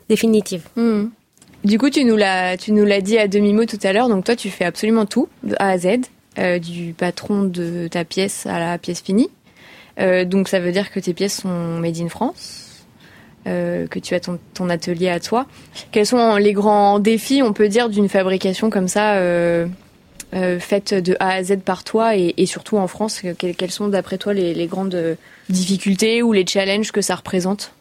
définitive. 0.08 0.62
Mmh. 0.76 1.06
Du 1.66 1.78
coup, 1.78 1.90
tu 1.90 2.04
nous 2.04 2.16
l'as, 2.16 2.56
tu 2.56 2.70
nous 2.70 2.84
l'as 2.84 3.00
dit 3.00 3.18
à 3.18 3.26
demi 3.26 3.52
mot 3.52 3.64
tout 3.64 3.78
à 3.82 3.92
l'heure. 3.92 4.08
Donc 4.08 4.24
toi, 4.24 4.36
tu 4.36 4.50
fais 4.50 4.64
absolument 4.64 5.04
tout 5.04 5.28
de 5.42 5.56
A 5.58 5.70
à 5.70 5.78
Z, 5.78 6.02
euh, 6.38 6.60
du 6.60 6.94
patron 6.96 7.42
de 7.42 7.88
ta 7.88 8.04
pièce 8.04 8.46
à 8.46 8.60
la 8.60 8.78
pièce 8.78 9.00
finie. 9.00 9.30
Euh, 9.98 10.24
donc 10.24 10.48
ça 10.48 10.60
veut 10.60 10.70
dire 10.70 10.92
que 10.92 11.00
tes 11.00 11.12
pièces 11.12 11.40
sont 11.40 11.78
made 11.80 11.98
in 11.98 12.08
France, 12.08 12.65
euh, 13.46 13.86
que 13.86 14.00
tu 14.00 14.14
as 14.14 14.20
ton, 14.20 14.40
ton, 14.54 14.68
atelier 14.70 15.08
à 15.08 15.20
toi. 15.20 15.46
Quels 15.92 16.06
sont 16.06 16.34
les 16.34 16.52
grands 16.52 16.98
défis, 16.98 17.42
on 17.44 17.52
peut 17.52 17.68
dire, 17.68 17.88
d'une 17.88 18.08
fabrication 18.08 18.70
comme 18.70 18.88
ça, 18.88 19.14
euh, 19.18 19.66
euh, 20.34 20.58
faite 20.58 20.94
de 20.94 21.16
A 21.20 21.34
à 21.34 21.44
Z 21.44 21.58
par 21.64 21.84
toi 21.84 22.16
et, 22.16 22.34
et 22.38 22.46
surtout 22.46 22.76
en 22.76 22.88
France 22.88 23.22
Quelles, 23.38 23.54
quelles 23.54 23.70
sont 23.70 23.86
d'après 23.86 24.18
toi 24.18 24.34
les, 24.34 24.52
les 24.52 24.66
grandes 24.66 25.16
difficultés 25.48 26.24
ou 26.24 26.32
les 26.32 26.44
challenges 26.44 26.90
que 26.90 27.00
ça 27.02 27.14
représente? 27.14 27.72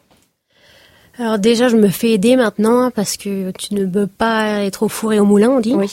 Alors 1.18 1.40
déjà, 1.40 1.68
je 1.68 1.78
me 1.78 1.88
fais 1.88 2.12
aider 2.12 2.36
maintenant 2.36 2.92
parce 2.92 3.18
que 3.18 3.50
tu 3.58 3.74
ne 3.74 3.88
peux 3.88 4.06
pas 4.06 4.64
être 4.66 4.84
au 4.84 4.88
four 4.88 5.14
et 5.14 5.20
au 5.20 5.26
moulin, 5.26 5.50
on 5.50 5.62
dit. 5.62 5.74
Oui. 5.74 5.90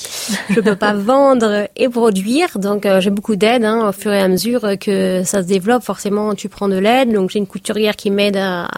je 0.51 0.61
peux 0.61 0.77
pas 0.77 0.93
vendre 0.93 1.67
et 1.77 1.89
produire, 1.89 2.59
donc 2.59 2.87
j'ai 2.99 3.11
beaucoup 3.11 3.37
d'aide 3.37 3.65
hein, 3.65 3.89
au 3.89 3.93
fur 3.93 4.13
et 4.13 4.21
à 4.21 4.29
mesure 4.29 4.79
que 4.79 5.23
ça 5.25 5.43
se 5.43 5.47
développe. 5.47 5.83
Forcément, 5.83 6.35
tu 6.35 6.51
prends 6.51 6.69
de 6.69 6.77
l'aide. 6.77 7.11
Donc 7.11 7.31
j'ai 7.31 7.39
une 7.39 7.47
couturière 7.47 7.97
qui 7.97 8.11
m'aide 8.11 8.37
à, 8.37 8.69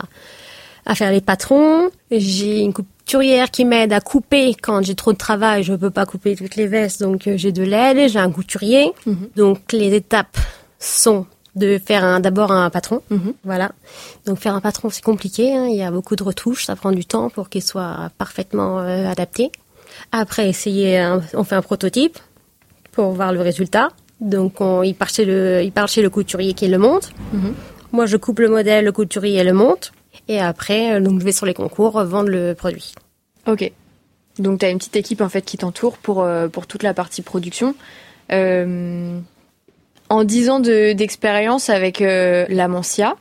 à 0.87 0.95
faire 0.95 1.11
les 1.11 1.21
patrons. 1.21 1.91
J'ai 2.11 2.61
une 2.61 2.73
couturière 2.73 3.51
qui 3.51 3.65
m'aide 3.65 3.93
à 3.93 4.01
couper 4.01 4.55
quand 4.55 4.83
j'ai 4.83 4.95
trop 4.95 5.13
de 5.13 5.19
travail. 5.19 5.63
Je 5.63 5.75
peux 5.75 5.91
pas 5.91 6.07
couper 6.07 6.37
toutes 6.37 6.57
les 6.57 6.67
vestes, 6.67 7.03
donc 7.03 7.27
euh, 7.27 7.37
j'ai 7.37 7.53
de 7.53 7.63
l'aide. 7.63 8.09
J'ai 8.09 8.19
un 8.19 8.31
couturier. 8.31 8.93
Mhm. 9.07 9.29
Donc 9.37 9.73
les 9.73 9.95
étapes 9.95 10.37
sont 10.79 11.27
de 11.57 11.79
faire 11.79 12.21
d'abord 12.21 12.51
un 12.53 12.69
patron. 12.71 13.03
Mhm. 13.11 13.35
Voilà. 13.45 13.73
Donc 14.27 14.39
faire 14.39 14.55
un 14.55 14.61
patron, 14.61 14.91
c'est 14.91 15.05
compliqué. 15.05 15.55
Hein. 15.55 15.67
Il 15.67 15.77
y 15.77 15.83
a 15.83 15.91
beaucoup 15.91 16.17
de 16.17 16.23
retouches. 16.23 16.67
Ça 16.67 16.77
prend 16.77 16.93
du 16.93 17.05
temps 17.05 17.31
pour 17.31 17.49
qu'il 17.49 17.63
soit 17.63 18.11
parfaitement 18.19 18.81
euh, 18.81 19.09
adapté. 19.09 19.51
Après, 20.11 20.49
essayer, 20.49 21.19
on 21.35 21.45
fait 21.45 21.55
un 21.55 21.63
prototype 21.63 22.19
pour 22.93 23.13
voir 23.13 23.33
le 23.33 23.41
résultat. 23.41 23.91
Donc 24.21 24.61
on, 24.61 24.83
il, 24.83 24.95
part 24.95 25.09
chez 25.09 25.25
le, 25.25 25.63
il 25.63 25.73
part 25.73 25.89
chez 25.89 26.03
le 26.03 26.11
couturier 26.11 26.55
qui 26.55 26.67
le 26.69 26.79
monte. 26.79 27.11
Mhm. 27.33 27.55
Moi, 27.93 28.07
je 28.07 28.17
coupe 28.17 28.41
le 28.41 28.49
modèle, 28.49 28.85
le 28.85 28.93
couturier 28.93 29.45
le 29.45 29.53
monte. 29.53 29.93
Et 30.29 30.41
après, 30.41 31.01
donc 31.01 31.21
je 31.21 31.25
vais 31.25 31.33
sur 31.33 31.47
les 31.47 31.55
concours 31.55 32.03
vendre 32.05 32.31
le 32.31 32.55
produit. 32.55 32.95
Ok. 33.47 33.71
Donc 34.39 34.61
tu 34.61 34.67
as 34.67 34.71
une 34.71 34.79
petite 34.79 34.97
équipe 34.97 35.21
en 35.21 35.29
fait 35.29 35.43
qui 35.43 35.59
t'entoure 35.59 35.99
pour, 35.99 36.23
euh, 36.23 36.49
pour 36.49 36.67
toute 36.67 36.83
la 36.83 36.95
partie 36.95 37.23
production. 37.23 37.75
Euh, 38.33 39.19
en 40.09 40.25
dix 40.25 40.51
ans 40.51 40.61
d'expérience 40.61 41.71
avec 41.71 42.01
euh, 42.01 42.47
la 42.49 42.69
Mancia, 42.69 43.17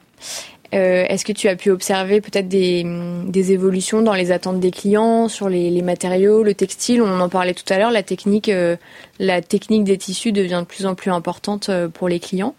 euh, 0.73 1.05
est-ce 1.07 1.23
que 1.23 1.31
tu 1.31 1.47
as 1.47 1.55
pu 1.55 1.69
observer 1.69 2.19
peut-être 2.19 2.47
des, 2.47 3.51
évolutions 3.51 4.01
dans 4.01 4.13
les 4.13 4.31
attentes 4.31 4.59
des 4.59 4.71
clients 4.71 5.27
sur 5.27 5.49
les, 5.49 5.81
matériaux, 5.81 6.43
le 6.43 6.53
textile? 6.53 7.01
On 7.01 7.19
en 7.19 7.29
parlait 7.29 7.53
tout 7.53 7.71
à 7.71 7.77
l'heure. 7.77 7.91
La 7.91 8.03
technique, 8.03 8.51
la 9.19 9.41
technique 9.41 9.83
des 9.83 9.97
tissus 9.97 10.31
devient 10.31 10.61
de 10.61 10.65
plus 10.65 10.85
en 10.85 10.95
plus 10.95 11.11
importante 11.11 11.69
pour 11.93 12.09
les 12.09 12.19
clients. 12.19 12.55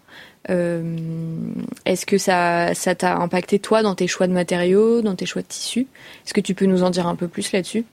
Est-ce 0.47 2.05
que 2.05 2.17
ça, 2.17 2.73
ça 2.73 2.95
t'a 2.95 3.15
impacté 3.15 3.59
toi 3.59 3.81
dans 3.81 3.95
tes 3.95 4.07
choix 4.07 4.27
de 4.27 4.33
matériaux, 4.33 5.01
dans 5.01 5.15
tes 5.15 5.25
choix 5.25 5.41
de 5.41 5.47
tissus? 5.47 5.87
Est-ce 6.25 6.33
que 6.33 6.41
tu 6.41 6.53
peux 6.53 6.65
nous 6.65 6.83
en 6.83 6.89
dire 6.89 7.07
un 7.07 7.15
peu 7.15 7.27
plus 7.27 7.51
là-dessus? 7.51 7.85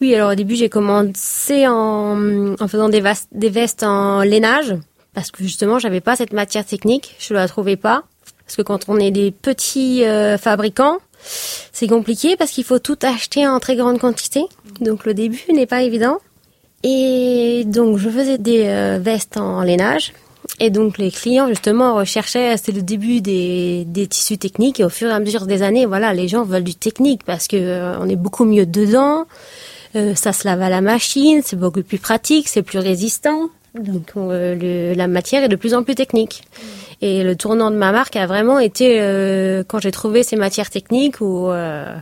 Oui, 0.00 0.14
alors 0.14 0.32
au 0.32 0.34
début 0.34 0.54
j'ai 0.54 0.68
commencé 0.68 1.66
en, 1.66 2.56
faisant 2.68 2.88
des, 2.88 3.02
des 3.32 3.50
vestes 3.50 3.82
en 3.82 4.22
lainage 4.22 4.76
parce 5.12 5.32
que 5.32 5.42
justement 5.42 5.80
j'avais 5.80 6.00
pas 6.00 6.14
cette 6.14 6.32
matière 6.32 6.64
technique, 6.64 7.16
je 7.18 7.34
la 7.34 7.48
trouvais 7.48 7.76
pas 7.76 8.04
parce 8.48 8.56
que 8.56 8.62
quand 8.62 8.88
on 8.88 8.98
est 8.98 9.10
des 9.10 9.30
petits 9.30 10.04
euh, 10.04 10.38
fabricants, 10.38 10.98
c'est 11.72 11.88
compliqué 11.88 12.36
parce 12.36 12.50
qu'il 12.52 12.64
faut 12.64 12.78
tout 12.78 12.98
acheter 13.02 13.46
en 13.46 13.60
très 13.60 13.76
grande 13.76 13.98
quantité. 13.98 14.44
Donc 14.80 15.04
le 15.04 15.14
début 15.14 15.44
n'est 15.52 15.66
pas 15.66 15.82
évident. 15.82 16.18
Et 16.82 17.64
donc 17.66 17.98
je 17.98 18.08
faisais 18.08 18.38
des 18.38 18.64
euh, 18.66 18.98
vestes 19.02 19.36
en 19.36 19.62
lainage. 19.62 20.12
Et 20.60 20.70
donc 20.70 20.98
les 20.98 21.10
clients 21.10 21.48
justement 21.48 21.94
recherchaient, 21.94 22.56
c'était 22.56 22.72
le 22.72 22.82
début 22.82 23.20
des, 23.20 23.84
des 23.86 24.06
tissus 24.06 24.38
techniques. 24.38 24.80
Et 24.80 24.84
au 24.84 24.88
fur 24.88 25.08
et 25.08 25.12
à 25.12 25.20
mesure 25.20 25.46
des 25.46 25.62
années, 25.62 25.86
voilà, 25.86 26.12
les 26.12 26.28
gens 26.28 26.42
veulent 26.42 26.64
du 26.64 26.74
technique 26.74 27.22
parce 27.24 27.46
que 27.46 27.56
euh, 27.56 27.98
on 28.00 28.08
est 28.08 28.16
beaucoup 28.16 28.44
mieux 28.44 28.66
dedans. 28.66 29.26
ça 30.14 30.32
se 30.32 30.46
lave 30.46 30.60
à 30.62 30.68
la 30.68 30.80
machine, 30.80 31.42
c'est 31.44 31.56
beaucoup 31.56 31.82
plus 31.82 31.98
pratique, 31.98 32.48
c'est 32.48 32.62
plus 32.62 32.78
résistant. 32.78 33.50
Donc 33.74 34.12
euh, 34.16 34.94
la 34.94 35.06
matière 35.06 35.44
est 35.44 35.48
de 35.48 35.56
plus 35.56 35.74
en 35.74 35.82
plus 35.82 35.94
technique. 35.94 36.42
Et 37.00 37.22
le 37.22 37.36
tournant 37.36 37.70
de 37.70 37.76
ma 37.76 37.92
marque 37.92 38.16
a 38.16 38.26
vraiment 38.26 38.58
été 38.58 39.00
euh, 39.00 39.62
quand 39.66 39.78
j'ai 39.78 39.92
trouvé 39.92 40.22
ces 40.22 40.36
matières 40.36 40.70
techniques 40.70 41.20
où, 41.20 41.50
euh, 41.50 41.94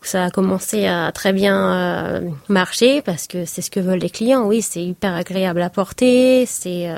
où, 0.00 0.04
ça 0.04 0.24
a 0.24 0.30
commencé 0.30 0.86
à 0.86 1.10
très 1.12 1.32
bien 1.32 2.22
marcher 2.48 3.02
parce 3.02 3.26
que 3.26 3.44
c'est 3.44 3.62
ce 3.62 3.70
que 3.70 3.80
veulent 3.80 3.98
les 3.98 4.10
clients. 4.10 4.46
Oui, 4.46 4.62
c'est 4.62 4.82
hyper 4.82 5.14
agréable 5.14 5.62
à 5.62 5.70
porter, 5.70 6.46
c'est 6.46 6.88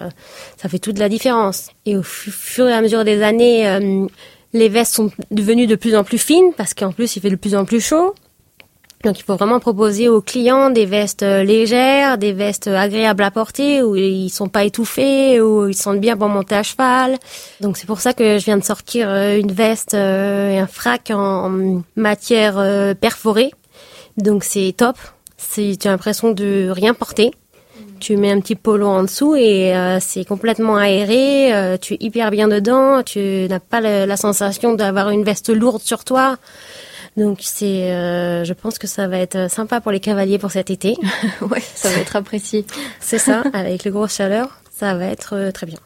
ça 0.57 0.69
fait 0.69 0.79
toute 0.79 0.99
la 0.99 1.09
différence. 1.09 1.71
Et 1.87 1.97
au 1.97 2.03
fur 2.03 2.69
et 2.69 2.73
à 2.73 2.83
mesure 2.83 3.05
des 3.05 3.23
années, 3.23 4.09
les 4.53 4.69
vestes 4.69 4.95
sont 4.95 5.11
devenues 5.31 5.67
de 5.67 5.77
plus 5.77 5.97
en 5.97 6.05
plus 6.05 6.19
fines 6.19 6.53
parce 6.57 6.75
qu'en 6.75 6.93
plus 6.93 7.17
il 7.17 7.21
fait 7.21 7.31
de 7.31 7.37
plus 7.37 7.55
en 7.55 7.65
plus 7.65 7.81
chaud. 7.81 8.15
Donc 9.05 9.19
il 9.19 9.23
faut 9.23 9.37
vraiment 9.37 9.61
proposer 9.61 10.09
aux 10.09 10.23
clients 10.23 10.71
des 10.71 10.87
vestes 10.87 11.23
euh, 11.23 11.45
légères, 11.45 12.17
des 12.17 12.33
vestes 12.33 12.69
agréables 12.69 13.23
à 13.23 13.31
porter, 13.31 13.83
où 13.83 13.97
ils 13.97 14.31
sont 14.31 14.49
pas 14.49 14.65
étouffés, 14.65 15.43
où 15.43 15.69
ils 15.69 15.75
sentent 15.75 16.01
bien 16.01 16.17
pour 16.17 16.29
monter 16.29 16.55
à 16.55 16.63
cheval. 16.63 17.19
Donc 17.61 17.77
c'est 17.77 17.87
pour 17.87 18.01
ça 18.01 18.15
que 18.15 18.39
je 18.39 18.45
viens 18.47 18.57
de 18.57 18.65
sortir 18.65 19.11
euh, 19.11 19.39
une 19.39 19.53
veste 19.53 19.93
euh, 19.93 20.53
et 20.53 20.59
un 20.59 20.67
frac 20.67 21.11
en 21.15 21.83
matière 21.97 22.55
perforée. 22.99 23.53
Donc 24.17 24.43
c'est 24.43 24.73
top. 24.75 24.97
C'est 25.37 25.77
tu 25.79 25.87
as 25.87 25.91
l'impression 25.91 26.31
de 26.31 26.71
rien 26.71 26.95
porter. 26.95 27.33
Tu 28.01 28.17
mets 28.17 28.33
un 28.33 28.41
petit 28.41 28.55
polo 28.55 28.87
en 28.87 29.03
dessous 29.03 29.37
et 29.37 29.73
c'est 30.01 30.25
complètement 30.25 30.77
aéré. 30.77 31.79
tu 31.81 31.95
es 31.95 31.97
hyper 32.01 32.31
bien 32.31 32.49
dedans. 32.49 33.03
Tu 33.03 33.47
n'as 33.49 33.61
pas 33.61 33.81
la 33.81 34.17
sensation 34.17 34.75
d'avoir 34.75 35.11
une 35.11 35.25
veste 35.25 35.51
lourde 35.51 35.83
sur 35.83 36.05
toi. 36.05 36.37
Donc 37.17 37.39
c'est, 37.43 37.93
euh, 37.93 38.45
je 38.45 38.53
pense 38.53 38.79
que 38.79 38.87
ça 38.87 39.07
va 39.07 39.19
être 39.19 39.49
sympa 39.49 39.81
pour 39.81 39.93
les 39.93 40.01
cavaliers 40.01 40.39
pour 40.39 40.51
cet 40.51 40.71
été. 40.71 40.97
ouais, 41.41 41.61
ça 41.61 41.91
va 41.91 41.99
être 41.99 42.17
apprécié. 42.17 42.65
c'est 43.01 43.19
ça, 43.19 43.45
avec 43.53 43.85
les 43.85 43.91
grosses 43.91 44.17
chaleurs, 44.17 44.61
ça 44.73 44.95
va 44.95 45.07
être 45.07 45.35
euh, 45.35 45.53
très 45.53 45.67
bien. 45.67 45.79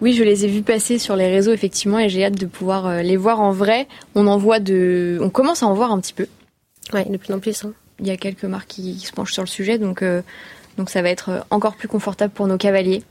Oui, 0.00 0.12
je 0.12 0.22
les 0.22 0.44
ai 0.44 0.48
vus 0.48 0.62
passer 0.62 0.98
sur 0.98 1.16
les 1.16 1.28
réseaux 1.28 1.52
effectivement 1.52 1.98
et 1.98 2.08
j'ai 2.08 2.24
hâte 2.24 2.38
de 2.38 2.46
pouvoir 2.46 2.86
euh, 2.86 3.02
les 3.02 3.16
voir 3.16 3.40
en 3.40 3.50
vrai. 3.50 3.88
On 4.14 4.26
en 4.26 4.36
voit 4.36 4.60
de, 4.60 5.18
on 5.22 5.30
commence 5.30 5.62
à 5.62 5.66
en 5.66 5.74
voir 5.74 5.90
un 5.90 6.00
petit 6.00 6.12
peu. 6.12 6.26
Ouais, 6.92 7.04
de 7.04 7.16
plus 7.16 7.32
en 7.32 7.40
plus. 7.40 7.64
Hein. 7.64 7.72
Il 7.98 8.06
y 8.06 8.10
a 8.10 8.16
quelques 8.16 8.44
marques 8.44 8.68
qui, 8.68 8.96
qui, 8.96 9.06
se 9.06 9.12
penchent 9.12 9.32
sur 9.32 9.42
le 9.42 9.48
sujet, 9.48 9.78
donc 9.78 10.04
donc 10.76 10.88
ça 10.88 11.02
va 11.02 11.10
être 11.10 11.44
encore 11.50 11.74
plus 11.74 11.88
confortable 11.88 12.32
pour 12.32 12.46
nos 12.46 12.56
cavaliers. 12.56 13.02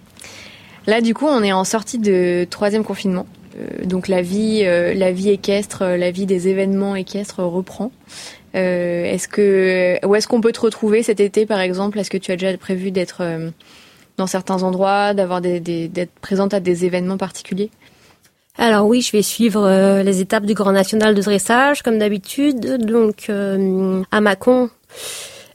Là, 0.88 1.02
du 1.02 1.13
coup, 1.13 1.26
on 1.28 1.43
est 1.43 1.52
en 1.52 1.65
sortie 1.65 2.00
de 2.00 2.48
troisième 2.50 2.86
confinement. 2.86 3.28
Euh, 3.58 3.86
donc 3.86 4.08
la 4.08 4.22
vie, 4.22 4.62
euh, 4.63 4.93
la 4.93 5.12
vie 5.12 5.30
équestre, 5.30 5.82
euh, 5.82 5.98
la 5.98 6.12
vie 6.12 6.26
des 6.26 6.48
événements 6.48 6.96
équestres 6.96 7.43
reprend. 7.43 7.91
est-ce 8.54 9.28
que 9.28 10.00
où 10.06 10.15
est-ce 10.15 10.28
qu'on 10.28 10.41
peut 10.41 10.52
te 10.52 10.62
retrouver 10.62 11.04
cet 11.04 11.20
été 11.20 11.46
par 11.46 11.60
exemple? 11.60 12.00
Est-ce 12.00 12.10
que 12.10 12.17
tu 12.17 12.32
as 12.32 12.36
déjà 12.36 12.58
prévu 12.58 12.89
d'être 12.89 13.22
dans 14.17 14.26
certains 14.26 14.63
endroits, 14.63 15.13
d'avoir 15.13 15.41
des, 15.41 15.60
d'être 15.60 16.13
présente 16.22 16.56
à 16.56 16.60
des 16.60 16.86
événements 16.86 17.17
particuliers? 17.17 17.70
Alors 18.58 18.88
oui, 18.88 19.02
je 19.02 19.12
vais 19.12 19.22
suivre 19.22 20.02
les 20.02 20.22
étapes 20.22 20.46
du 20.46 20.56
Grand 20.56 20.72
National 20.72 21.13
de 21.13 21.22
dressage 21.22 21.84
comme 21.84 22.00
d'habitude, 22.00 22.84
donc 22.84 23.30
à 23.30 24.22
Mâcon 24.22 24.72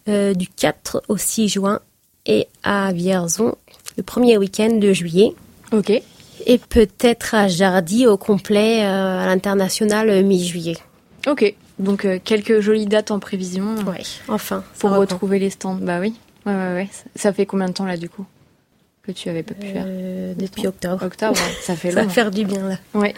du 0.07 0.47
4 0.47 1.03
au 1.09 1.17
6 1.17 1.49
juin 1.49 1.81
et 2.27 2.47
à 2.62 2.93
Vierzon 2.93 3.57
le 3.97 4.05
premier 4.05 4.38
week-end 4.38 4.77
de 4.77 4.93
juillet. 4.93 5.35
Ok. 5.73 5.91
Et 6.46 6.59
peut-être 6.59 7.35
à 7.35 7.48
Jardy 7.48 8.07
au 8.07 8.16
complet 8.16 8.83
à 8.83 9.26
l'international 9.26 10.24
mi-juillet. 10.24 10.76
Ok. 11.26 11.55
Donc 11.78 12.07
quelques 12.24 12.61
jolies 12.61 12.87
dates 12.87 13.11
en 13.11 13.18
prévision. 13.18 13.74
Oui, 13.87 14.20
enfin. 14.28 14.64
Pour 14.78 14.90
retrouver 14.90 15.38
les 15.38 15.50
stands. 15.50 15.78
Bah 15.81 15.98
oui. 16.00 16.14
Ouais, 16.46 16.52
ouais, 16.52 16.74
ouais. 16.74 16.88
Ça 17.16 17.33
fait 17.33 17.46
combien 17.46 17.68
de 17.68 17.72
temps 17.72 17.87
là 17.87 17.96
du 17.96 18.09
coup 18.09 18.26
que 19.02 19.11
tu 19.12 19.28
avais 19.28 19.42
pas 19.42 19.55
pu 19.55 19.66
faire? 19.66 19.87
Depuis 20.37 20.66
octobre. 20.66 21.05
Octobre, 21.05 21.37
ça 21.62 21.74
fait 21.74 21.90
long. 21.90 21.94
ça 22.02 22.02
va 22.05 22.09
faire 22.09 22.31
du 22.31 22.44
bien 22.44 22.68
là. 22.68 22.78
Ouais. 22.94 23.14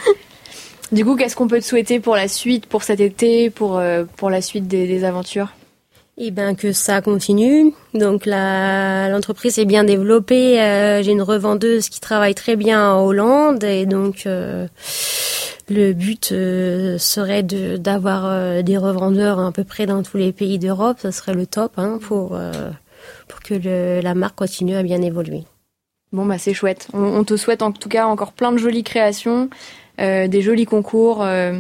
Du 0.93 1.05
coup, 1.05 1.17
qu'est-ce 1.17 1.37
qu'on 1.37 1.49
peut 1.49 1.61
te 1.61 1.65
souhaiter 1.65 2.01
pour 2.01 2.17
la 2.17 2.29
suite, 2.29 2.67
pour 2.67 2.83
cet 2.85 3.01
été, 3.01 3.51
pour, 3.51 3.83
pour 4.17 4.31
la 4.31 4.41
suite 4.41 4.67
des, 4.67 4.87
des 4.87 5.05
aventures? 5.05 5.53
Eh 6.17 6.31
ben 6.31 6.55
que 6.55 6.73
ça 6.73 7.01
continue. 7.01 7.73
Donc 7.93 8.27
l'entreprise 8.27 9.59
est 9.59 9.65
bien 9.65 9.85
développée. 9.85 10.61
Euh, 10.61 11.03
J'ai 11.03 11.13
une 11.13 11.23
revendeuse 11.23 11.89
qui 11.89 12.01
travaille 12.01 12.35
très 12.35 12.57
bien 12.57 12.93
en 12.93 13.05
Hollande 13.05 13.65
et 13.65 13.87
donc 13.87 14.27
euh, 14.27 14.69
le 15.69 15.93
but 15.93 16.31
euh, 16.33 16.99
serait 16.99 17.43
de 17.43 17.77
d'avoir 17.77 18.63
des 18.63 18.77
revendeurs 18.77 19.41
à 19.41 19.51
peu 19.53 19.65
près 19.65 19.87
dans 19.87 20.03
tous 20.03 20.17
les 20.17 20.33
pays 20.33 20.59
d'Europe. 20.59 20.99
Ça 21.01 21.11
serait 21.11 21.35
le 21.35 21.47
top 21.47 21.73
hein, 21.79 21.99
pour 22.01 22.39
pour 23.29 23.41
que 23.41 23.55
le, 23.55 24.01
la 24.01 24.15
marque 24.15 24.37
continue 24.37 24.77
à 24.77 24.83
bien 24.83 25.03
évoluer. 25.03 25.45
Bon 26.13 26.27
bah 26.27 26.39
c'est 26.39 26.55
chouette. 26.55 26.87
On, 26.93 27.03
on, 27.03 27.25
te 27.25 27.37
souhaite 27.37 27.63
en 27.63 27.73
tout 27.73 27.89
cas 27.89 28.07
encore 28.07 28.33
plein 28.33 28.53
de 28.53 28.59
jolies 28.59 28.85
créations, 28.85 29.51
des 29.99 30.43
jolis 30.43 30.67
concours 30.67 31.23
euh, 31.23 31.59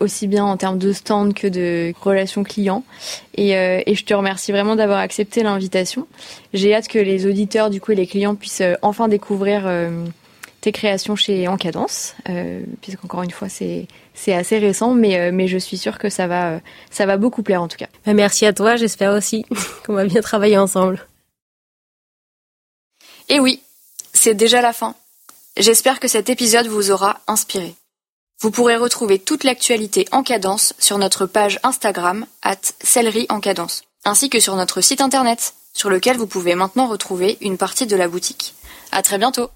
aussi 0.00 0.26
bien 0.26 0.44
en 0.44 0.56
termes 0.56 0.78
de 0.78 0.92
stand 0.92 1.32
que 1.32 1.46
de 1.46 1.94
relations 2.00 2.44
clients. 2.44 2.84
Et, 3.34 3.56
euh, 3.56 3.80
et 3.86 3.94
je 3.94 4.04
te 4.04 4.14
remercie 4.14 4.52
vraiment 4.52 4.76
d'avoir 4.76 4.98
accepté 4.98 5.42
l'invitation. 5.42 6.06
J'ai 6.52 6.74
hâte 6.74 6.88
que 6.88 6.98
les 6.98 7.26
auditeurs 7.26 7.70
du 7.70 7.80
coup 7.80 7.92
et 7.92 7.94
les 7.94 8.06
clients 8.06 8.34
puissent 8.34 8.60
euh, 8.60 8.74
enfin 8.82 9.08
découvrir 9.08 9.68
tes 10.60 10.72
créations 10.72 11.16
chez 11.16 11.48
Encadence, 11.48 12.14
euh, 12.28 12.60
puisqu'encore 12.82 13.22
une 13.22 13.30
fois 13.30 13.48
c'est 13.48 13.86
c'est 14.12 14.34
assez 14.34 14.58
récent, 14.58 14.92
mais 14.92 15.32
mais 15.32 15.48
je 15.48 15.56
suis 15.56 15.78
sûre 15.78 15.98
que 15.98 16.10
ça 16.10 16.26
va 16.26 16.60
ça 16.90 17.06
va 17.06 17.16
beaucoup 17.16 17.42
plaire 17.42 17.62
en 17.62 17.68
tout 17.68 17.78
cas. 17.78 17.88
Bah, 18.04 18.12
merci 18.12 18.44
à 18.44 18.52
toi, 18.52 18.76
j'espère 18.76 19.12
aussi 19.14 19.46
qu'on 19.86 19.94
va 19.94 20.04
bien 20.04 20.20
travailler 20.20 20.58
ensemble. 20.58 21.06
Et 23.28 23.40
oui, 23.40 23.62
c'est 24.12 24.34
déjà 24.34 24.60
la 24.60 24.72
fin. 24.72 24.94
J'espère 25.56 26.00
que 26.00 26.08
cet 26.08 26.28
épisode 26.28 26.66
vous 26.66 26.90
aura 26.90 27.20
inspiré. 27.26 27.74
Vous 28.42 28.50
pourrez 28.50 28.76
retrouver 28.76 29.18
toute 29.18 29.44
l'actualité 29.44 30.06
en 30.12 30.22
cadence 30.22 30.72
sur 30.78 30.96
notre 30.96 31.26
page 31.26 31.60
Instagram, 31.62 32.24
at 32.40 32.56
en 33.28 33.38
cadence, 33.40 33.82
ainsi 34.06 34.30
que 34.30 34.40
sur 34.40 34.56
notre 34.56 34.80
site 34.80 35.02
internet, 35.02 35.52
sur 35.74 35.90
lequel 35.90 36.16
vous 36.16 36.26
pouvez 36.26 36.54
maintenant 36.54 36.86
retrouver 36.86 37.36
une 37.42 37.58
partie 37.58 37.86
de 37.86 37.96
la 37.96 38.08
boutique. 38.08 38.54
À 38.92 39.02
très 39.02 39.18
bientôt! 39.18 39.50